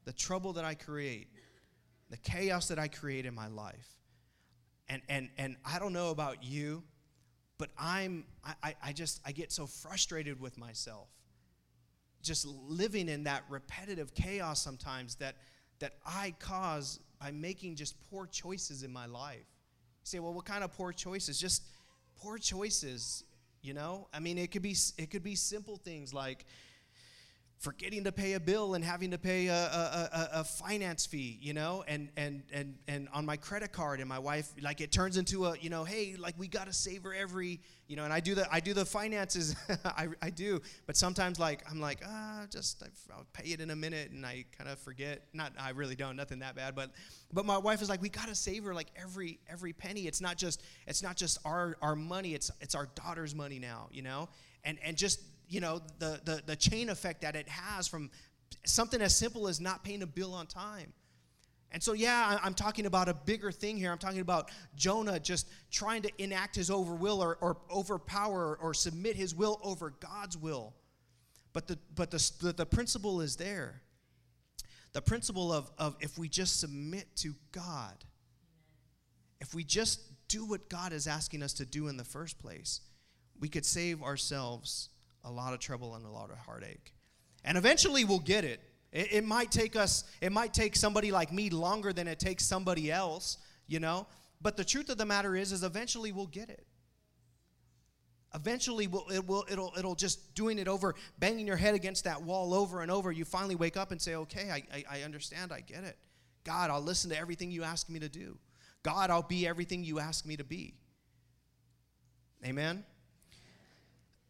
The 0.04 0.12
trouble 0.12 0.54
that 0.54 0.64
I 0.64 0.74
create, 0.74 1.28
the 2.08 2.16
chaos 2.16 2.68
that 2.68 2.78
I 2.78 2.88
create 2.88 3.26
in 3.26 3.34
my 3.34 3.48
life, 3.48 3.88
and 4.88 5.02
and 5.08 5.28
and 5.38 5.56
I 5.64 5.78
don't 5.78 5.92
know 5.92 6.10
about 6.10 6.42
you, 6.42 6.82
but 7.58 7.70
I'm 7.78 8.24
I, 8.62 8.74
I 8.82 8.92
just 8.92 9.20
I 9.24 9.32
get 9.32 9.52
so 9.52 9.66
frustrated 9.66 10.40
with 10.40 10.58
myself. 10.58 11.08
Just 12.22 12.46
living 12.46 13.08
in 13.08 13.24
that 13.24 13.44
repetitive 13.48 14.14
chaos 14.14 14.60
sometimes 14.60 15.16
that 15.16 15.36
that 15.78 15.94
I 16.04 16.34
cause 16.38 17.00
by 17.20 17.30
making 17.30 17.76
just 17.76 17.94
poor 18.10 18.26
choices 18.26 18.82
in 18.82 18.92
my 18.92 19.06
life 19.06 19.46
say, 20.02 20.18
well, 20.18 20.32
what 20.32 20.44
kind 20.44 20.64
of 20.64 20.72
poor 20.72 20.92
choices? 20.92 21.38
Just 21.38 21.62
poor 22.20 22.38
choices, 22.38 23.24
you 23.62 23.74
know? 23.74 24.08
I 24.12 24.20
mean, 24.20 24.38
it 24.38 24.50
could 24.50 24.62
be 24.62 24.76
it 24.98 25.10
could 25.10 25.22
be 25.22 25.34
simple 25.34 25.76
things 25.76 26.12
like 26.14 26.46
forgetting 27.60 28.04
to 28.04 28.10
pay 28.10 28.32
a 28.32 28.40
bill 28.40 28.74
and 28.74 28.82
having 28.82 29.10
to 29.10 29.18
pay 29.18 29.48
a, 29.48 29.54
a, 29.54 30.08
a, 30.12 30.28
a, 30.40 30.44
finance 30.44 31.04
fee 31.04 31.38
you 31.42 31.52
know 31.52 31.84
and, 31.86 32.08
and 32.16 32.42
and 32.52 32.74
and 32.88 33.06
on 33.12 33.24
my 33.26 33.36
credit 33.36 33.70
card 33.70 34.00
and 34.00 34.08
my 34.08 34.18
wife 34.18 34.50
like 34.62 34.80
it 34.80 34.90
turns 34.90 35.18
into 35.18 35.44
a 35.44 35.56
you 35.58 35.68
know 35.68 35.84
hey 35.84 36.16
like 36.18 36.34
we 36.38 36.48
got 36.48 36.66
to 36.66 36.72
save 36.72 37.02
her 37.02 37.14
every 37.14 37.60
you 37.86 37.96
know 37.96 38.04
and 38.04 38.14
i 38.14 38.18
do 38.18 38.34
the 38.34 38.46
i 38.50 38.60
do 38.60 38.72
the 38.72 38.84
finances 38.84 39.54
I, 39.84 40.08
I 40.22 40.30
do 40.30 40.60
but 40.86 40.96
sometimes 40.96 41.38
like 41.38 41.62
i'm 41.70 41.80
like 41.80 42.00
ah 42.06 42.46
just 42.50 42.82
i'll 43.12 43.26
pay 43.34 43.50
it 43.50 43.60
in 43.60 43.70
a 43.70 43.76
minute 43.76 44.10
and 44.10 44.24
i 44.24 44.46
kind 44.56 44.70
of 44.70 44.78
forget 44.78 45.24
not 45.34 45.52
i 45.60 45.70
really 45.70 45.94
don't 45.94 46.16
nothing 46.16 46.38
that 46.38 46.56
bad 46.56 46.74
but 46.74 46.90
but 47.32 47.44
my 47.44 47.58
wife 47.58 47.82
is 47.82 47.88
like 47.88 48.02
we 48.02 48.08
got 48.08 48.28
to 48.28 48.34
save 48.34 48.64
her 48.64 48.74
like 48.74 48.88
every 48.96 49.38
every 49.48 49.72
penny. 49.72 50.06
It's 50.06 50.20
not 50.20 50.36
just 50.36 50.62
it's 50.86 51.02
not 51.02 51.16
just 51.16 51.38
our 51.44 51.76
our 51.82 51.94
money 51.94 52.34
it's 52.34 52.50
it's 52.60 52.74
our 52.74 52.88
daughter's 52.94 53.34
money 53.34 53.58
now 53.58 53.88
you 53.92 54.02
know 54.02 54.28
and 54.64 54.78
and 54.82 54.96
just 54.96 55.20
you 55.50 55.60
know, 55.60 55.82
the, 55.98 56.20
the, 56.24 56.42
the 56.46 56.56
chain 56.56 56.88
effect 56.88 57.22
that 57.22 57.34
it 57.36 57.48
has 57.48 57.88
from 57.88 58.10
something 58.64 59.02
as 59.02 59.14
simple 59.14 59.48
as 59.48 59.60
not 59.60 59.84
paying 59.84 60.02
a 60.02 60.06
bill 60.06 60.32
on 60.32 60.46
time. 60.46 60.92
And 61.72 61.82
so, 61.82 61.92
yeah, 61.92 62.38
I'm 62.42 62.54
talking 62.54 62.86
about 62.86 63.08
a 63.08 63.14
bigger 63.14 63.52
thing 63.52 63.76
here. 63.76 63.92
I'm 63.92 63.98
talking 63.98 64.20
about 64.20 64.50
Jonah 64.76 65.20
just 65.20 65.48
trying 65.70 66.02
to 66.02 66.10
enact 66.18 66.56
his 66.56 66.70
over 66.70 66.94
will 66.94 67.22
or, 67.22 67.36
or 67.40 67.58
overpower 67.70 68.58
or 68.60 68.74
submit 68.74 69.16
his 69.16 69.34
will 69.34 69.60
over 69.62 69.90
God's 69.90 70.36
will. 70.36 70.74
But 71.52 71.66
the, 71.66 71.78
but 71.94 72.10
the, 72.10 72.54
the 72.56 72.66
principle 72.66 73.20
is 73.20 73.36
there. 73.36 73.82
The 74.92 75.02
principle 75.02 75.52
of, 75.52 75.70
of 75.78 75.96
if 76.00 76.18
we 76.18 76.28
just 76.28 76.58
submit 76.58 77.06
to 77.16 77.34
God, 77.52 78.04
if 79.40 79.54
we 79.54 79.62
just 79.62 80.00
do 80.28 80.44
what 80.44 80.68
God 80.68 80.92
is 80.92 81.06
asking 81.06 81.42
us 81.42 81.52
to 81.54 81.64
do 81.64 81.88
in 81.88 81.96
the 81.96 82.04
first 82.04 82.38
place, 82.40 82.80
we 83.38 83.48
could 83.48 83.64
save 83.64 84.02
ourselves 84.02 84.90
a 85.24 85.30
lot 85.30 85.52
of 85.52 85.60
trouble 85.60 85.94
and 85.94 86.04
a 86.04 86.10
lot 86.10 86.30
of 86.30 86.38
heartache. 86.38 86.94
And 87.44 87.56
eventually 87.56 88.04
we'll 88.04 88.18
get 88.18 88.44
it. 88.44 88.60
It, 88.92 89.12
it 89.12 89.24
might 89.24 89.50
take 89.50 89.76
us, 89.76 90.04
it 90.20 90.32
might 90.32 90.52
take 90.52 90.76
somebody 90.76 91.10
like 91.10 91.32
me 91.32 91.50
longer 91.50 91.92
than 91.92 92.08
it 92.08 92.18
takes 92.18 92.44
somebody 92.44 92.90
else, 92.90 93.38
you 93.66 93.80
know? 93.80 94.06
But 94.42 94.56
the 94.56 94.64
truth 94.64 94.88
of 94.88 94.98
the 94.98 95.06
matter 95.06 95.36
is, 95.36 95.52
is 95.52 95.62
eventually 95.62 96.12
we'll 96.12 96.26
get 96.26 96.48
it. 96.48 96.66
Eventually, 98.32 98.86
we'll, 98.86 99.08
it 99.08 99.26
will, 99.26 99.44
it'll, 99.50 99.72
it'll 99.76 99.96
just 99.96 100.34
doing 100.36 100.60
it 100.60 100.68
over, 100.68 100.94
banging 101.18 101.48
your 101.48 101.56
head 101.56 101.74
against 101.74 102.04
that 102.04 102.22
wall 102.22 102.54
over 102.54 102.80
and 102.80 102.90
over. 102.90 103.10
You 103.10 103.24
finally 103.24 103.56
wake 103.56 103.76
up 103.76 103.90
and 103.90 104.00
say, 104.00 104.14
okay, 104.14 104.50
I, 104.50 104.62
I, 104.72 104.98
I 104.98 105.02
understand, 105.02 105.52
I 105.52 105.60
get 105.60 105.82
it. 105.82 105.96
God, 106.44 106.70
I'll 106.70 106.80
listen 106.80 107.10
to 107.10 107.18
everything 107.18 107.50
you 107.50 107.64
ask 107.64 107.88
me 107.88 107.98
to 107.98 108.08
do. 108.08 108.38
God, 108.82 109.10
I'll 109.10 109.22
be 109.22 109.48
everything 109.48 109.82
you 109.82 109.98
ask 109.98 110.24
me 110.24 110.36
to 110.36 110.44
be. 110.44 110.74
Amen? 112.44 112.84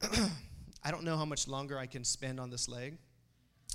I 0.90 0.92
don't 0.92 1.04
know 1.04 1.16
how 1.16 1.24
much 1.24 1.46
longer 1.46 1.78
I 1.78 1.86
can 1.86 2.02
spend 2.02 2.40
on 2.40 2.50
this 2.50 2.68
leg. 2.68 2.98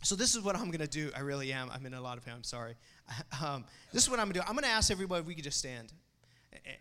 So 0.04 0.16
this 0.16 0.36
is 0.36 0.42
what 0.42 0.58
I'm 0.58 0.66
going 0.66 0.80
to 0.80 0.88
do. 0.88 1.12
I 1.16 1.22
really 1.22 1.54
am. 1.54 1.72
I'm 1.72 1.86
in 1.86 1.94
a 1.94 2.02
lot 2.02 2.18
of 2.18 2.26
pain. 2.26 2.34
I'm 2.36 2.44
sorry. 2.44 2.76
Um, 3.42 3.64
this 3.94 4.04
is 4.04 4.10
what 4.10 4.20
I'm 4.20 4.26
going 4.26 4.34
to 4.34 4.40
do. 4.42 4.46
I'm 4.46 4.54
going 4.54 4.66
to 4.66 4.70
ask 4.70 4.92
everybody 4.92 5.22
if 5.22 5.26
we 5.26 5.34
could 5.34 5.46
just 5.46 5.58
stand. 5.58 5.94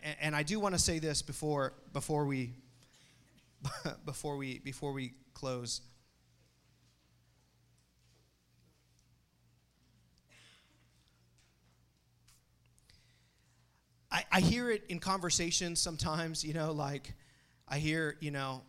And, 0.03 0.16
and 0.20 0.35
I 0.35 0.42
do 0.42 0.59
want 0.59 0.75
to 0.75 0.79
say 0.81 0.99
this 0.99 1.23
before 1.23 1.75
before 1.92 2.27
we 2.27 2.55
before 4.05 4.37
we 4.37 4.59
before 4.59 4.90
we 4.92 5.12
close. 5.35 5.83
I, 14.11 14.25
I 14.33 14.40
hear 14.40 14.68
it 14.68 14.83
in 14.88 14.99
conversations 14.99 15.81
sometimes, 15.81 16.42
you 16.42 16.55
know, 16.55 16.73
like 16.73 17.14
I 17.68 17.79
hear, 17.79 18.16
you 18.18 18.33
know, 18.33 18.62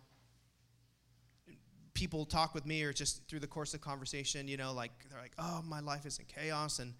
people 1.95 2.25
talk 2.25 2.53
with 2.53 2.65
me 2.65 2.83
or 2.83 2.93
just 2.93 3.27
through 3.27 3.39
the 3.39 3.47
course 3.47 3.73
of 3.73 3.81
conversation, 3.81 4.47
you 4.47 4.57
know, 4.57 4.73
like 4.73 4.91
they're 5.09 5.19
like, 5.19 5.33
oh, 5.39 5.63
my 5.65 5.79
life 5.79 6.05
is 6.05 6.19
in 6.19 6.25
chaos 6.25 6.77
and 6.77 6.93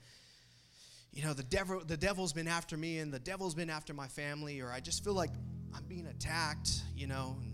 you 1.16 1.24
know, 1.24 1.34
the 1.34 1.44
devil 1.44 1.82
the 1.86 1.96
devil's 1.96 2.34
been 2.34 2.48
after 2.48 2.76
me 2.76 3.00
and 3.00 3.14
the 3.14 3.20
devil's 3.20 3.56
been 3.56 3.70
after 3.70 3.94
my 3.94 4.08
family, 4.08 4.60
or 4.60 4.72
I 4.72 4.82
just 4.82 5.04
feel 5.04 5.14
like 5.14 5.30
I'm 5.74 5.86
being 5.86 6.08
attacked, 6.08 6.72
you 6.96 7.08
know, 7.08 7.38
and 7.40 7.54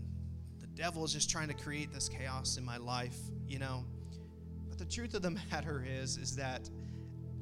the 0.60 0.66
devil 0.66 1.04
is 1.04 1.12
just 1.12 1.30
trying 1.30 1.46
to 1.48 1.54
create 1.54 1.92
this 1.92 2.08
chaos 2.08 2.56
in 2.56 2.64
my 2.64 2.76
life, 2.76 3.16
you 3.46 3.60
know. 3.60 3.84
But 4.68 4.78
the 4.78 4.84
truth 4.84 5.14
of 5.14 5.22
the 5.22 5.30
matter 5.52 5.86
is, 5.88 6.16
is 6.16 6.34
that, 6.36 6.68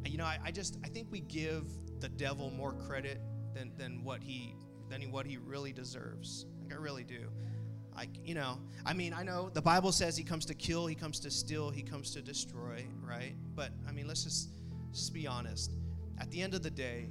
you 0.04 0.18
know, 0.18 0.26
I, 0.26 0.38
I 0.44 0.50
just 0.50 0.76
I 0.84 0.88
think 0.88 1.08
we 1.10 1.20
give 1.20 1.64
the 2.00 2.10
devil 2.10 2.50
more 2.50 2.72
credit 2.72 3.18
than, 3.54 3.72
than 3.78 4.04
what 4.04 4.22
he 4.22 4.54
than 4.90 5.10
what 5.10 5.24
he 5.24 5.38
really 5.38 5.72
deserves. 5.72 6.44
Like 6.62 6.74
I 6.74 6.76
really 6.76 7.04
do. 7.04 7.30
I, 8.00 8.08
you 8.24 8.34
know, 8.34 8.58
I 8.86 8.94
mean, 8.94 9.12
I 9.12 9.22
know 9.22 9.50
the 9.52 9.60
Bible 9.60 9.92
says 9.92 10.16
he 10.16 10.24
comes 10.24 10.46
to 10.46 10.54
kill, 10.54 10.86
he 10.86 10.94
comes 10.94 11.20
to 11.20 11.30
steal, 11.30 11.68
he 11.68 11.82
comes 11.82 12.12
to 12.14 12.22
destroy, 12.22 12.86
right? 13.02 13.34
But 13.54 13.72
I 13.86 13.92
mean, 13.92 14.08
let's 14.08 14.24
just 14.24 14.48
just 14.90 15.12
be 15.12 15.26
honest. 15.26 15.72
At 16.18 16.30
the 16.30 16.40
end 16.40 16.54
of 16.54 16.62
the 16.62 16.70
day, 16.70 17.10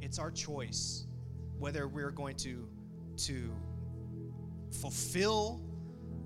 it's 0.00 0.18
our 0.18 0.30
choice 0.30 1.04
whether 1.58 1.86
we're 1.86 2.10
going 2.10 2.36
to 2.36 2.66
to 3.18 3.50
fulfill 4.80 5.60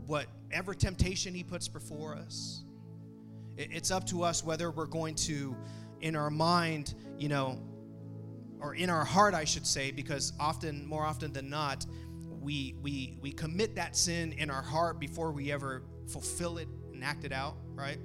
whatever 0.06 0.74
temptation 0.74 1.34
he 1.34 1.42
puts 1.42 1.66
before 1.66 2.14
us. 2.14 2.62
It's 3.56 3.90
up 3.90 4.06
to 4.06 4.22
us 4.22 4.44
whether 4.44 4.70
we're 4.70 4.86
going 4.86 5.16
to, 5.16 5.56
in 6.00 6.14
our 6.14 6.30
mind, 6.30 6.94
you 7.18 7.28
know, 7.28 7.60
or 8.60 8.74
in 8.74 8.90
our 8.90 9.04
heart, 9.04 9.34
I 9.34 9.44
should 9.44 9.66
say, 9.66 9.90
because 9.90 10.32
often, 10.38 10.86
more 10.86 11.04
often 11.04 11.32
than 11.32 11.50
not, 11.50 11.84
we, 12.48 12.74
we, 12.80 13.14
we 13.20 13.30
commit 13.30 13.74
that 13.74 13.94
sin 13.94 14.32
in 14.32 14.48
our 14.48 14.62
heart 14.62 14.98
before 14.98 15.32
we 15.32 15.52
ever 15.52 15.82
fulfill 16.06 16.56
it 16.56 16.66
and 16.94 17.04
act 17.04 17.24
it 17.24 17.32
out, 17.32 17.56
right? 17.74 17.98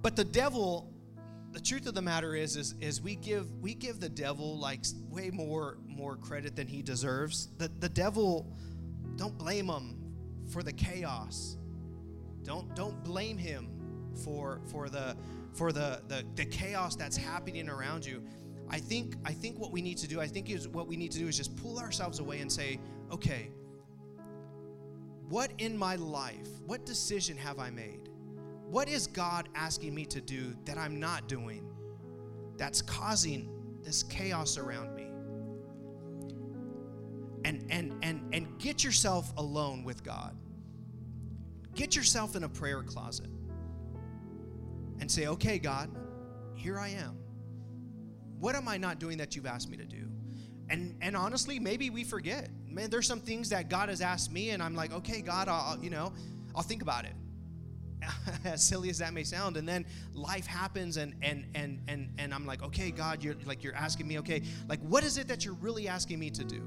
But 0.00 0.14
the 0.14 0.22
devil, 0.22 0.92
the 1.50 1.58
truth 1.58 1.88
of 1.88 1.94
the 1.96 2.02
matter 2.02 2.36
is, 2.36 2.54
is, 2.54 2.76
is 2.78 3.02
we 3.02 3.16
give 3.16 3.52
we 3.60 3.74
give 3.74 3.98
the 3.98 4.08
devil 4.08 4.56
like 4.56 4.84
way 5.08 5.30
more 5.30 5.78
more 5.88 6.14
credit 6.14 6.54
than 6.54 6.68
he 6.68 6.82
deserves. 6.82 7.48
The 7.58 7.68
the 7.80 7.88
devil, 7.88 8.46
don't 9.16 9.36
blame 9.36 9.66
him 9.66 9.98
for 10.48 10.62
the 10.62 10.72
chaos. 10.72 11.56
Don't 12.44 12.72
don't 12.76 13.02
blame 13.02 13.36
him 13.36 13.70
for 14.24 14.60
for 14.70 14.88
the 14.88 15.16
for 15.52 15.72
the, 15.72 16.00
the, 16.06 16.24
the 16.36 16.44
chaos 16.44 16.94
that's 16.94 17.16
happening 17.16 17.68
around 17.68 18.06
you. 18.06 18.22
I 18.70 18.78
think 18.78 19.16
I 19.24 19.32
think 19.32 19.58
what 19.58 19.72
we 19.72 19.82
need 19.82 19.98
to 19.98 20.06
do, 20.06 20.20
I 20.20 20.28
think 20.28 20.48
is 20.48 20.68
what 20.68 20.86
we 20.86 20.96
need 20.96 21.10
to 21.10 21.18
do 21.18 21.26
is 21.26 21.36
just 21.36 21.56
pull 21.56 21.80
ourselves 21.80 22.20
away 22.20 22.38
and 22.38 22.50
say, 22.50 22.78
okay, 23.10 23.50
what 25.28 25.52
in 25.58 25.76
my 25.76 25.96
life, 25.96 26.48
what 26.66 26.84
decision 26.84 27.36
have 27.36 27.58
I 27.58 27.70
made? 27.70 28.08
What 28.68 28.88
is 28.88 29.06
God 29.06 29.48
asking 29.54 29.94
me 29.94 30.04
to 30.06 30.20
do 30.20 30.56
that 30.64 30.78
I'm 30.78 30.98
not 31.00 31.28
doing 31.28 31.68
that's 32.56 32.82
causing 32.82 33.48
this 33.82 34.02
chaos 34.02 34.58
around 34.58 34.94
me? 34.94 35.06
And 37.44 37.66
and 37.70 37.96
and 38.02 38.34
and 38.34 38.58
get 38.58 38.84
yourself 38.84 39.32
alone 39.36 39.82
with 39.82 40.04
God. 40.04 40.36
Get 41.74 41.96
yourself 41.96 42.36
in 42.36 42.44
a 42.44 42.48
prayer 42.48 42.82
closet 42.82 43.30
and 45.00 45.10
say, 45.10 45.26
"Okay, 45.26 45.58
God, 45.58 45.90
here 46.54 46.78
I 46.78 46.88
am. 46.88 47.16
What 48.38 48.54
am 48.54 48.68
I 48.68 48.76
not 48.76 48.98
doing 48.98 49.18
that 49.18 49.34
you've 49.34 49.46
asked 49.46 49.70
me 49.70 49.76
to 49.76 49.86
do? 49.86 50.10
And 50.68 50.96
and 51.00 51.16
honestly, 51.16 51.58
maybe 51.58 51.90
we 51.90 52.04
forget. 52.04 52.50
Man, 52.70 52.90
there's 52.90 53.06
some 53.06 53.20
things 53.20 53.48
that 53.50 53.68
God 53.68 53.88
has 53.88 54.00
asked 54.00 54.32
me, 54.32 54.50
and 54.50 54.62
I'm 54.62 54.74
like, 54.74 54.92
okay, 54.92 55.20
God, 55.20 55.48
I'll 55.48 55.78
you 55.82 55.90
know, 55.90 56.12
I'll 56.54 56.62
think 56.62 56.82
about 56.82 57.04
it. 57.04 57.12
as 58.44 58.62
silly 58.62 58.88
as 58.88 58.96
that 58.96 59.12
may 59.12 59.22
sound 59.22 59.58
and 59.58 59.68
then 59.68 59.84
life 60.14 60.46
happens 60.46 60.96
and 60.96 61.14
and 61.20 61.44
and 61.54 61.82
and 61.86 62.08
and 62.16 62.32
i'm 62.32 62.46
like 62.46 62.62
okay 62.62 62.90
god 62.90 63.22
you're 63.22 63.34
like 63.44 63.62
you're 63.62 63.74
asking 63.74 64.08
me 64.08 64.18
okay 64.18 64.40
like 64.70 64.80
what 64.80 65.04
is 65.04 65.18
it 65.18 65.28
that 65.28 65.44
you're 65.44 65.52
really 65.56 65.86
asking 65.86 66.18
me 66.18 66.30
to 66.30 66.42
do 66.42 66.62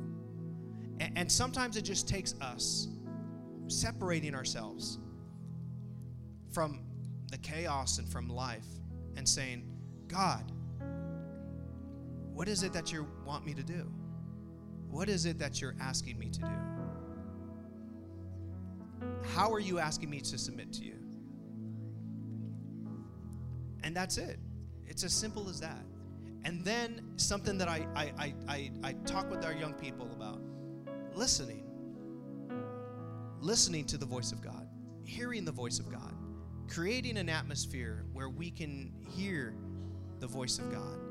and, 1.00 1.18
and 1.18 1.32
sometimes 1.32 1.76
it 1.76 1.82
just 1.82 2.08
takes 2.08 2.36
us 2.40 2.88
separating 3.68 4.36
ourselves 4.36 5.00
from 6.54 6.84
the 7.32 7.38
chaos 7.40 7.98
and 7.98 8.08
from 8.08 8.30
life 8.30 8.68
and 9.18 9.28
saying 9.28 9.66
god 10.08 10.52
what 12.34 12.48
is 12.48 12.64
it 12.64 12.74
that 12.74 12.92
you 12.92 13.08
want 13.26 13.46
me 13.46 13.54
to 13.54 13.64
do? 13.64 13.92
What 14.94 15.10
is 15.10 15.26
it 15.26 15.40
that 15.40 15.60
you're 15.60 15.74
asking 15.82 16.20
me 16.20 16.30
to 16.30 16.40
do? 16.40 16.52
How 19.34 19.52
are 19.52 19.60
you 19.60 19.80
asking 19.80 20.12
me 20.12 20.22
to 20.22 20.38
submit 20.38 20.72
to 20.74 20.84
you? 20.84 21.00
And 23.84 23.96
that's 23.96 24.20
it. 24.20 24.38
It's 24.86 25.04
as 25.04 25.12
simple 25.12 25.50
as 25.50 25.60
that. 25.62 25.84
And 26.46 26.64
then 26.64 27.02
something 27.16 27.58
that 27.58 27.68
I, 27.68 27.88
I, 27.96 28.36
I, 28.48 28.72
I, 28.84 28.94
talk 29.08 29.32
with 29.32 29.44
our 29.44 29.54
young 29.54 29.74
people 29.74 30.12
about 30.12 30.40
listening. 31.16 31.64
Listening 33.40 33.86
to 33.86 33.98
the 33.98 34.06
voice 34.06 34.32
of 34.32 34.44
God, 34.44 34.68
hearing 35.06 35.44
the 35.44 35.52
voice 35.52 35.80
of 35.80 35.92
God, 35.92 36.14
creating 36.70 37.18
an 37.18 37.30
atmosphere 37.30 38.06
where 38.14 38.30
we 38.30 38.52
can 38.52 38.94
hear 39.10 39.56
the 40.20 40.28
voice 40.28 40.60
of 40.60 40.72
God 40.72 41.03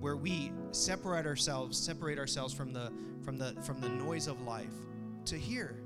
where 0.00 0.16
we 0.16 0.52
separate 0.72 1.26
ourselves 1.26 1.78
separate 1.78 2.18
ourselves 2.18 2.52
from 2.52 2.72
the 2.72 2.92
from 3.22 3.36
the 3.36 3.54
from 3.62 3.80
the 3.80 3.88
noise 3.88 4.26
of 4.26 4.40
life 4.42 4.72
to 5.24 5.36
hear 5.36 5.82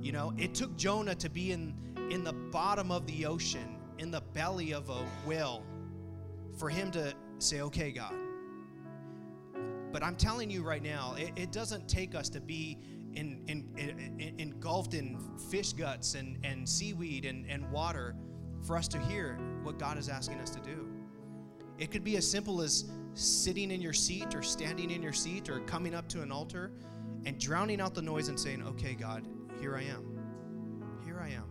you 0.00 0.12
know 0.12 0.32
it 0.36 0.54
took 0.54 0.76
jonah 0.76 1.14
to 1.14 1.28
be 1.28 1.52
in 1.52 1.74
in 2.10 2.22
the 2.22 2.32
bottom 2.32 2.90
of 2.92 3.06
the 3.06 3.26
ocean 3.26 3.78
in 3.98 4.10
the 4.10 4.20
belly 4.32 4.72
of 4.72 4.90
a 4.90 5.04
whale 5.26 5.64
for 6.58 6.68
him 6.68 6.90
to 6.90 7.12
say 7.38 7.60
okay 7.60 7.90
god. 7.90 8.14
But 9.92 10.02
i'm 10.02 10.16
telling 10.16 10.50
you 10.50 10.62
right 10.62 10.82
now 10.82 11.14
it, 11.18 11.32
it 11.36 11.52
doesn't 11.52 11.88
take 11.88 12.14
us 12.14 12.28
to 12.30 12.40
be 12.40 12.78
in, 13.14 13.40
in, 13.46 13.66
in, 13.78 14.34
engulfed 14.38 14.92
in 14.92 15.18
fish 15.50 15.72
guts 15.72 16.14
and, 16.14 16.36
and 16.44 16.68
seaweed 16.68 17.24
and, 17.24 17.48
and 17.50 17.70
water 17.70 18.14
for 18.66 18.76
us 18.76 18.88
to 18.88 18.98
hear 18.98 19.38
what 19.62 19.78
god 19.78 19.96
is 19.96 20.10
asking 20.10 20.38
us 20.40 20.50
to 20.50 20.60
do. 20.60 20.86
It 21.78 21.90
could 21.90 22.04
be 22.04 22.16
as 22.16 22.30
simple 22.30 22.60
as 22.60 22.84
sitting 23.16 23.70
in 23.70 23.80
your 23.80 23.94
seat 23.94 24.34
or 24.34 24.42
standing 24.42 24.90
in 24.90 25.02
your 25.02 25.12
seat 25.12 25.48
or 25.48 25.60
coming 25.60 25.94
up 25.94 26.06
to 26.08 26.22
an 26.22 26.30
altar 26.30 26.70
and 27.24 27.40
drowning 27.40 27.80
out 27.80 27.94
the 27.94 28.02
noise 28.02 28.28
and 28.28 28.38
saying, 28.38 28.62
Okay, 28.62 28.94
God, 28.94 29.26
here 29.60 29.76
I 29.76 29.82
am. 29.82 30.04
Here 31.04 31.18
I 31.20 31.30
am. 31.30 31.44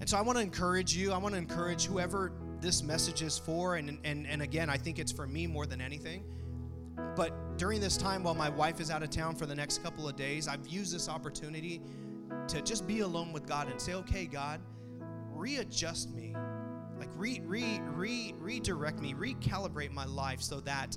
And 0.00 0.08
so 0.08 0.18
I 0.18 0.20
want 0.20 0.36
to 0.36 0.42
encourage 0.42 0.94
you. 0.94 1.12
I 1.12 1.18
want 1.18 1.34
to 1.34 1.38
encourage 1.38 1.86
whoever 1.86 2.32
this 2.60 2.82
message 2.82 3.22
is 3.22 3.38
for. 3.38 3.76
And, 3.76 3.98
and, 4.04 4.26
and 4.26 4.42
again, 4.42 4.68
I 4.68 4.76
think 4.76 4.98
it's 4.98 5.12
for 5.12 5.26
me 5.26 5.46
more 5.46 5.64
than 5.66 5.80
anything. 5.80 6.24
But 7.16 7.56
during 7.56 7.80
this 7.80 7.96
time, 7.96 8.22
while 8.22 8.34
my 8.34 8.50
wife 8.50 8.80
is 8.80 8.90
out 8.90 9.02
of 9.02 9.10
town 9.10 9.34
for 9.36 9.46
the 9.46 9.54
next 9.54 9.82
couple 9.82 10.08
of 10.08 10.16
days, 10.16 10.48
I've 10.48 10.66
used 10.66 10.94
this 10.94 11.08
opportunity 11.08 11.80
to 12.48 12.60
just 12.62 12.86
be 12.86 13.00
alone 13.00 13.32
with 13.32 13.46
God 13.46 13.70
and 13.70 13.80
say, 13.80 13.94
Okay, 13.94 14.26
God, 14.26 14.60
readjust 15.32 16.10
me 16.10 16.34
like 17.02 17.10
re, 17.16 17.40
re, 17.44 17.80
re, 17.94 18.32
redirect 18.38 19.00
me, 19.00 19.12
recalibrate 19.12 19.90
my 19.90 20.04
life 20.04 20.40
so 20.40 20.60
that 20.60 20.96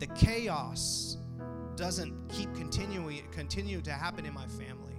the 0.00 0.08
chaos 0.08 1.18
doesn't 1.76 2.28
keep 2.28 2.52
continuing 2.56 3.22
continue 3.30 3.80
to 3.80 3.92
happen 3.92 4.26
in 4.26 4.34
my 4.34 4.46
family. 4.48 4.96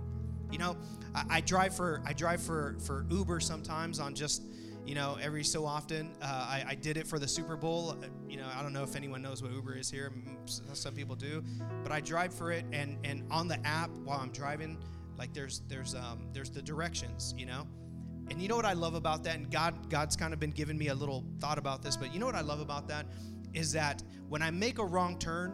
You 0.49 0.57
know, 0.57 0.77
I, 1.13 1.25
I 1.29 1.41
drive 1.41 1.75
for 1.75 2.01
I 2.05 2.13
drive 2.13 2.41
for 2.41 2.77
for 2.79 3.05
Uber 3.09 3.41
sometimes 3.41 3.99
on 3.99 4.15
just 4.15 4.43
you 4.85 4.95
know 4.95 5.17
every 5.21 5.43
so 5.43 5.65
often. 5.65 6.15
Uh, 6.21 6.25
I, 6.25 6.63
I 6.69 6.75
did 6.75 6.95
it 6.95 7.05
for 7.05 7.19
the 7.19 7.27
Super 7.27 7.57
Bowl. 7.57 7.89
Uh, 7.89 8.07
you 8.29 8.37
know, 8.37 8.47
I 8.55 8.63
don't 8.63 8.71
know 8.71 8.83
if 8.83 8.95
anyone 8.95 9.21
knows 9.21 9.43
what 9.43 9.51
Uber 9.51 9.75
is 9.75 9.91
here. 9.91 10.13
Some 10.45 10.93
people 10.93 11.17
do, 11.17 11.43
but 11.83 11.91
I 11.91 11.99
drive 11.99 12.33
for 12.33 12.53
it, 12.53 12.63
and 12.71 12.97
and 13.03 13.25
on 13.29 13.49
the 13.49 13.59
app 13.67 13.89
while 14.05 14.19
I'm 14.21 14.31
driving, 14.31 14.77
like 15.17 15.33
there's 15.33 15.61
there's 15.67 15.93
um 15.93 16.29
there's 16.31 16.51
the 16.51 16.61
directions. 16.61 17.35
You 17.37 17.47
know. 17.47 17.67
And 18.31 18.41
you 18.41 18.47
know 18.47 18.55
what 18.55 18.63
I 18.63 18.71
love 18.71 18.95
about 18.95 19.25
that? 19.25 19.35
And 19.35 19.51
God, 19.51 19.89
God's 19.89 20.15
kind 20.15 20.31
of 20.31 20.39
been 20.39 20.51
giving 20.51 20.77
me 20.77 20.87
a 20.87 20.95
little 20.95 21.25
thought 21.41 21.57
about 21.57 21.83
this, 21.83 21.97
but 21.97 22.13
you 22.13 22.19
know 22.19 22.25
what 22.25 22.35
I 22.35 22.39
love 22.39 22.61
about 22.61 22.87
that 22.87 23.05
is 23.53 23.73
that 23.73 24.01
when 24.29 24.41
I 24.41 24.49
make 24.51 24.79
a 24.79 24.85
wrong 24.85 25.19
turn, 25.19 25.53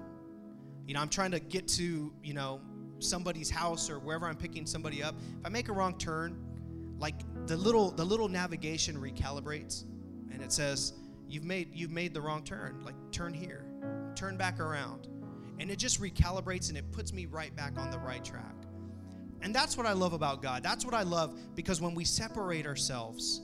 you 0.85 0.93
know, 0.93 0.99
I'm 0.99 1.09
trying 1.09 1.31
to 1.31 1.39
get 1.39 1.67
to, 1.69 2.13
you 2.21 2.33
know, 2.35 2.61
somebody's 2.99 3.49
house 3.49 3.89
or 3.89 3.97
wherever 3.97 4.27
I'm 4.27 4.35
picking 4.35 4.67
somebody 4.67 5.01
up. 5.01 5.15
If 5.39 5.45
I 5.45 5.49
make 5.49 5.69
a 5.69 5.73
wrong 5.73 5.97
turn, 5.97 6.37
like 6.99 7.15
the 7.47 7.57
little 7.57 7.89
the 7.89 8.05
little 8.05 8.27
navigation 8.27 8.95
recalibrates 8.95 9.85
and 10.31 10.43
it 10.43 10.51
says, 10.51 10.93
You've 11.27 11.45
made 11.45 11.73
you've 11.73 11.91
made 11.91 12.13
the 12.13 12.21
wrong 12.21 12.43
turn. 12.43 12.83
Like 12.85 12.95
turn 13.11 13.33
here. 13.33 13.65
Turn 14.13 14.37
back 14.37 14.59
around. 14.59 15.07
And 15.59 15.71
it 15.71 15.79
just 15.79 15.99
recalibrates 15.99 16.69
and 16.69 16.77
it 16.77 16.91
puts 16.91 17.11
me 17.11 17.25
right 17.25 17.55
back 17.55 17.79
on 17.79 17.89
the 17.89 17.97
right 17.97 18.23
track. 18.23 18.56
And 19.41 19.53
that's 19.53 19.77
what 19.77 19.85
I 19.85 19.93
love 19.93 20.13
about 20.13 20.41
God. 20.41 20.63
That's 20.63 20.83
what 20.83 20.93
I 20.93 21.03
love 21.03 21.37
because 21.55 21.79
when 21.79 21.93
we 21.93 22.03
separate 22.03 22.65
ourselves 22.65 23.41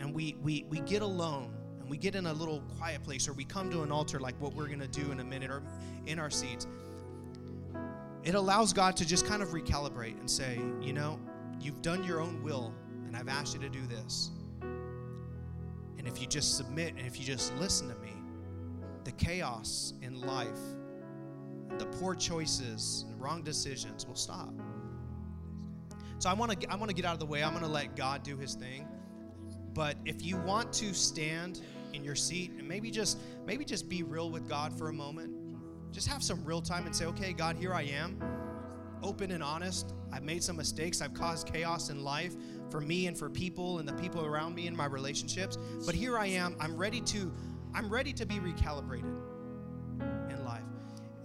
and 0.00 0.14
we 0.14 0.36
we 0.42 0.64
we 0.68 0.80
get 0.80 1.02
alone 1.02 1.52
and 1.80 1.90
we 1.90 1.96
get 1.96 2.14
in 2.14 2.26
a 2.26 2.32
little 2.32 2.62
quiet 2.78 3.02
place 3.02 3.28
or 3.28 3.32
we 3.32 3.44
come 3.44 3.70
to 3.70 3.82
an 3.82 3.90
altar 3.90 4.20
like 4.20 4.40
what 4.40 4.54
we're 4.54 4.66
going 4.66 4.80
to 4.80 4.86
do 4.86 5.10
in 5.10 5.20
a 5.20 5.24
minute 5.24 5.50
or 5.50 5.62
in 6.06 6.18
our 6.18 6.30
seats, 6.30 6.66
it 8.24 8.34
allows 8.34 8.72
God 8.72 8.96
to 8.96 9.06
just 9.06 9.26
kind 9.26 9.42
of 9.42 9.48
recalibrate 9.48 10.18
and 10.20 10.30
say, 10.30 10.60
you 10.80 10.92
know, 10.92 11.18
you've 11.60 11.82
done 11.82 12.04
your 12.04 12.20
own 12.20 12.42
will 12.42 12.74
and 13.06 13.16
I've 13.16 13.28
asked 13.28 13.54
you 13.54 13.60
to 13.60 13.68
do 13.68 13.86
this. 13.86 14.30
And 14.60 16.06
if 16.06 16.20
you 16.20 16.26
just 16.26 16.56
submit 16.56 16.94
and 16.96 17.06
if 17.06 17.18
you 17.18 17.24
just 17.24 17.54
listen 17.56 17.88
to 17.88 17.94
me, 17.96 18.12
the 19.04 19.12
chaos 19.12 19.94
in 20.02 20.20
life, 20.20 20.58
the 21.78 21.86
poor 21.86 22.14
choices 22.14 23.04
and 23.08 23.20
wrong 23.20 23.42
decisions 23.42 24.06
will 24.06 24.14
stop. 24.14 24.52
So 26.18 26.28
I 26.28 26.34
want 26.34 26.60
to 26.60 26.70
I 26.70 26.76
want 26.76 26.88
to 26.88 26.94
get 26.94 27.04
out 27.04 27.14
of 27.14 27.20
the 27.20 27.26
way. 27.26 27.42
I'm 27.42 27.52
going 27.52 27.64
to 27.64 27.70
let 27.70 27.96
God 27.96 28.22
do 28.22 28.36
his 28.36 28.54
thing. 28.54 28.86
But 29.72 29.96
if 30.04 30.22
you 30.22 30.36
want 30.36 30.72
to 30.74 30.92
stand 30.92 31.60
in 31.92 32.04
your 32.04 32.14
seat 32.14 32.52
and 32.58 32.66
maybe 32.66 32.90
just 32.90 33.18
maybe 33.46 33.64
just 33.64 33.88
be 33.88 34.02
real 34.02 34.30
with 34.30 34.48
God 34.48 34.76
for 34.76 34.88
a 34.88 34.92
moment. 34.92 35.32
Just 35.92 36.08
have 36.08 36.22
some 36.22 36.44
real 36.44 36.60
time 36.60 36.86
and 36.86 36.94
say, 36.94 37.06
"Okay, 37.06 37.32
God, 37.32 37.56
here 37.56 37.72
I 37.72 37.82
am." 37.82 38.20
Open 39.02 39.30
and 39.30 39.42
honest. 39.42 39.94
I've 40.12 40.24
made 40.24 40.42
some 40.42 40.56
mistakes. 40.56 41.00
I've 41.00 41.14
caused 41.14 41.46
chaos 41.52 41.88
in 41.88 42.02
life 42.02 42.34
for 42.70 42.80
me 42.80 43.06
and 43.06 43.16
for 43.16 43.30
people 43.30 43.78
and 43.78 43.88
the 43.88 43.92
people 43.94 44.24
around 44.24 44.54
me 44.54 44.66
in 44.66 44.76
my 44.76 44.86
relationships. 44.86 45.56
But 45.86 45.94
here 45.94 46.18
I 46.18 46.26
am. 46.26 46.56
I'm 46.60 46.76
ready 46.76 47.00
to 47.02 47.32
I'm 47.74 47.88
ready 47.88 48.12
to 48.14 48.26
be 48.26 48.36
recalibrated 48.36 49.14
in 50.30 50.44
life. 50.44 50.64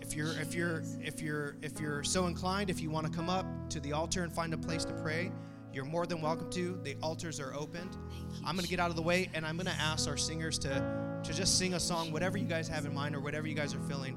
If 0.02 0.16
you're 0.16 0.34
if 0.40 0.54
you're 0.54 0.84
if 1.02 1.22
you're 1.22 1.58
if 1.62 1.80
you're 1.80 2.04
so 2.04 2.28
inclined, 2.28 2.70
if 2.70 2.80
you 2.80 2.90
want 2.90 3.08
to 3.08 3.12
come 3.12 3.30
up 3.30 3.46
to 3.70 3.80
the 3.80 3.94
altar 3.94 4.24
and 4.24 4.32
find 4.32 4.54
a 4.54 4.58
place 4.58 4.86
to 4.86 4.94
pray, 4.94 5.32
you're 5.74 5.86
more 5.86 6.06
than 6.06 6.22
welcome 6.22 6.50
to. 6.52 6.80
The 6.84 6.96
altars 7.02 7.40
are 7.40 7.54
opened. 7.54 7.98
I'm 8.46 8.56
going 8.56 8.64
to 8.64 8.70
get 8.70 8.80
out 8.80 8.90
of 8.90 8.96
the 8.96 9.02
way 9.02 9.30
and 9.34 9.46
I'm 9.46 9.58
going 9.58 9.66
to 9.66 9.82
ask 9.82 10.08
our 10.08 10.18
singers 10.18 10.60
to, 10.60 11.22
to 11.24 11.34
just 11.34 11.58
sing 11.58 11.74
a 11.74 11.80
song, 11.80 12.12
whatever 12.12 12.38
you 12.38 12.46
guys 12.46 12.68
have 12.68 12.86
in 12.86 12.94
mind 12.94 13.16
or 13.16 13.20
whatever 13.20 13.48
you 13.48 13.56
guys 13.56 13.74
are 13.74 13.82
feeling. 13.82 14.16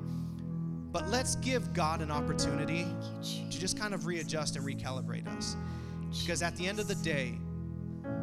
But 0.92 1.08
let's 1.08 1.36
give 1.36 1.72
God 1.72 2.02
an 2.02 2.10
opportunity 2.10 2.86
to 3.22 3.58
just 3.58 3.78
kind 3.78 3.94
of 3.94 4.06
readjust 4.06 4.56
and 4.56 4.66
recalibrate 4.66 5.26
us. 5.26 5.56
Because 6.20 6.42
at 6.42 6.56
the 6.56 6.66
end 6.66 6.78
of 6.78 6.88
the 6.88 6.94
day, 6.96 7.38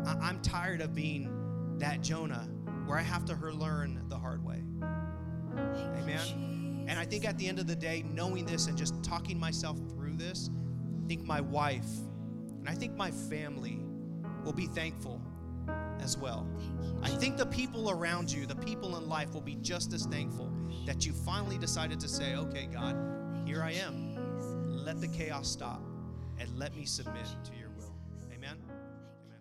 I- 0.06 0.30
am 0.30 0.42
tired 0.42 0.82
of 0.82 0.94
being 0.94 1.78
that 1.80 2.02
Jonah 2.02 2.48
where 2.86 2.98
I 2.98 3.02
have 3.02 3.26
to 3.26 3.36
learn 3.36 4.04
the 4.10 4.18
hard 4.18 4.44
way. 4.44 4.64
Amen. 5.98 6.86
And 6.88 7.00
I 7.00 7.06
think 7.06 7.26
at 7.26 7.38
the 7.38 7.48
end 7.48 7.60
of 7.60 7.68
the 7.68 7.76
day, 7.76 8.04
knowing 8.12 8.46
this 8.46 8.68
and 8.68 8.78
just 8.78 9.02
talking 9.04 9.40
myself 9.40 9.78
through 9.90 10.18
this, 10.18 10.50
I 11.04 11.08
think 11.08 11.26
my 11.26 11.42
wife 11.42 11.90
and 12.60 12.70
I 12.70 12.74
think 12.74 12.96
my 12.96 13.12
family 13.12 13.82
will 14.46 14.54
be 14.54 14.68
thankful 14.68 15.22
as 16.00 16.18
well. 16.18 16.48
I 17.02 17.10
think 17.10 17.36
the 17.38 17.46
people 17.46 17.90
around 17.90 18.32
you, 18.32 18.46
the 18.46 18.56
people 18.56 18.96
in 18.98 19.10
life, 19.10 19.34
will 19.34 19.42
be 19.42 19.56
just 19.56 19.92
as 19.92 20.06
thankful 20.06 20.50
that 20.86 21.06
you 21.06 21.12
finally 21.12 21.58
decided 21.58 22.00
to 22.00 22.08
say, 22.08 22.36
okay, 22.36 22.68
God, 22.72 22.96
here 23.46 23.62
I 23.62 23.72
am. 23.72 24.16
Let 24.86 25.02
the 25.02 25.08
chaos 25.10 25.50
stop 25.50 25.82
and 26.40 26.50
let 26.58 26.76
me 26.76 26.86
submit 26.86 27.26
to 27.26 27.52
your 27.60 27.70
will. 27.78 27.96
Amen. 28.34 28.58
Amen. 28.70 29.40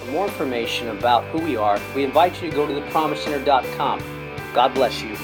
For 0.00 0.10
more 0.10 0.26
information 0.26 0.88
about 0.88 1.24
who 1.26 1.38
we 1.38 1.56
are, 1.56 1.80
we 1.94 2.04
invite 2.04 2.42
you 2.42 2.50
to 2.50 2.56
go 2.56 2.66
to 2.66 2.74
thepromisecenter.com. 2.74 4.02
God 4.54 4.74
bless 4.74 5.02
you. 5.02 5.16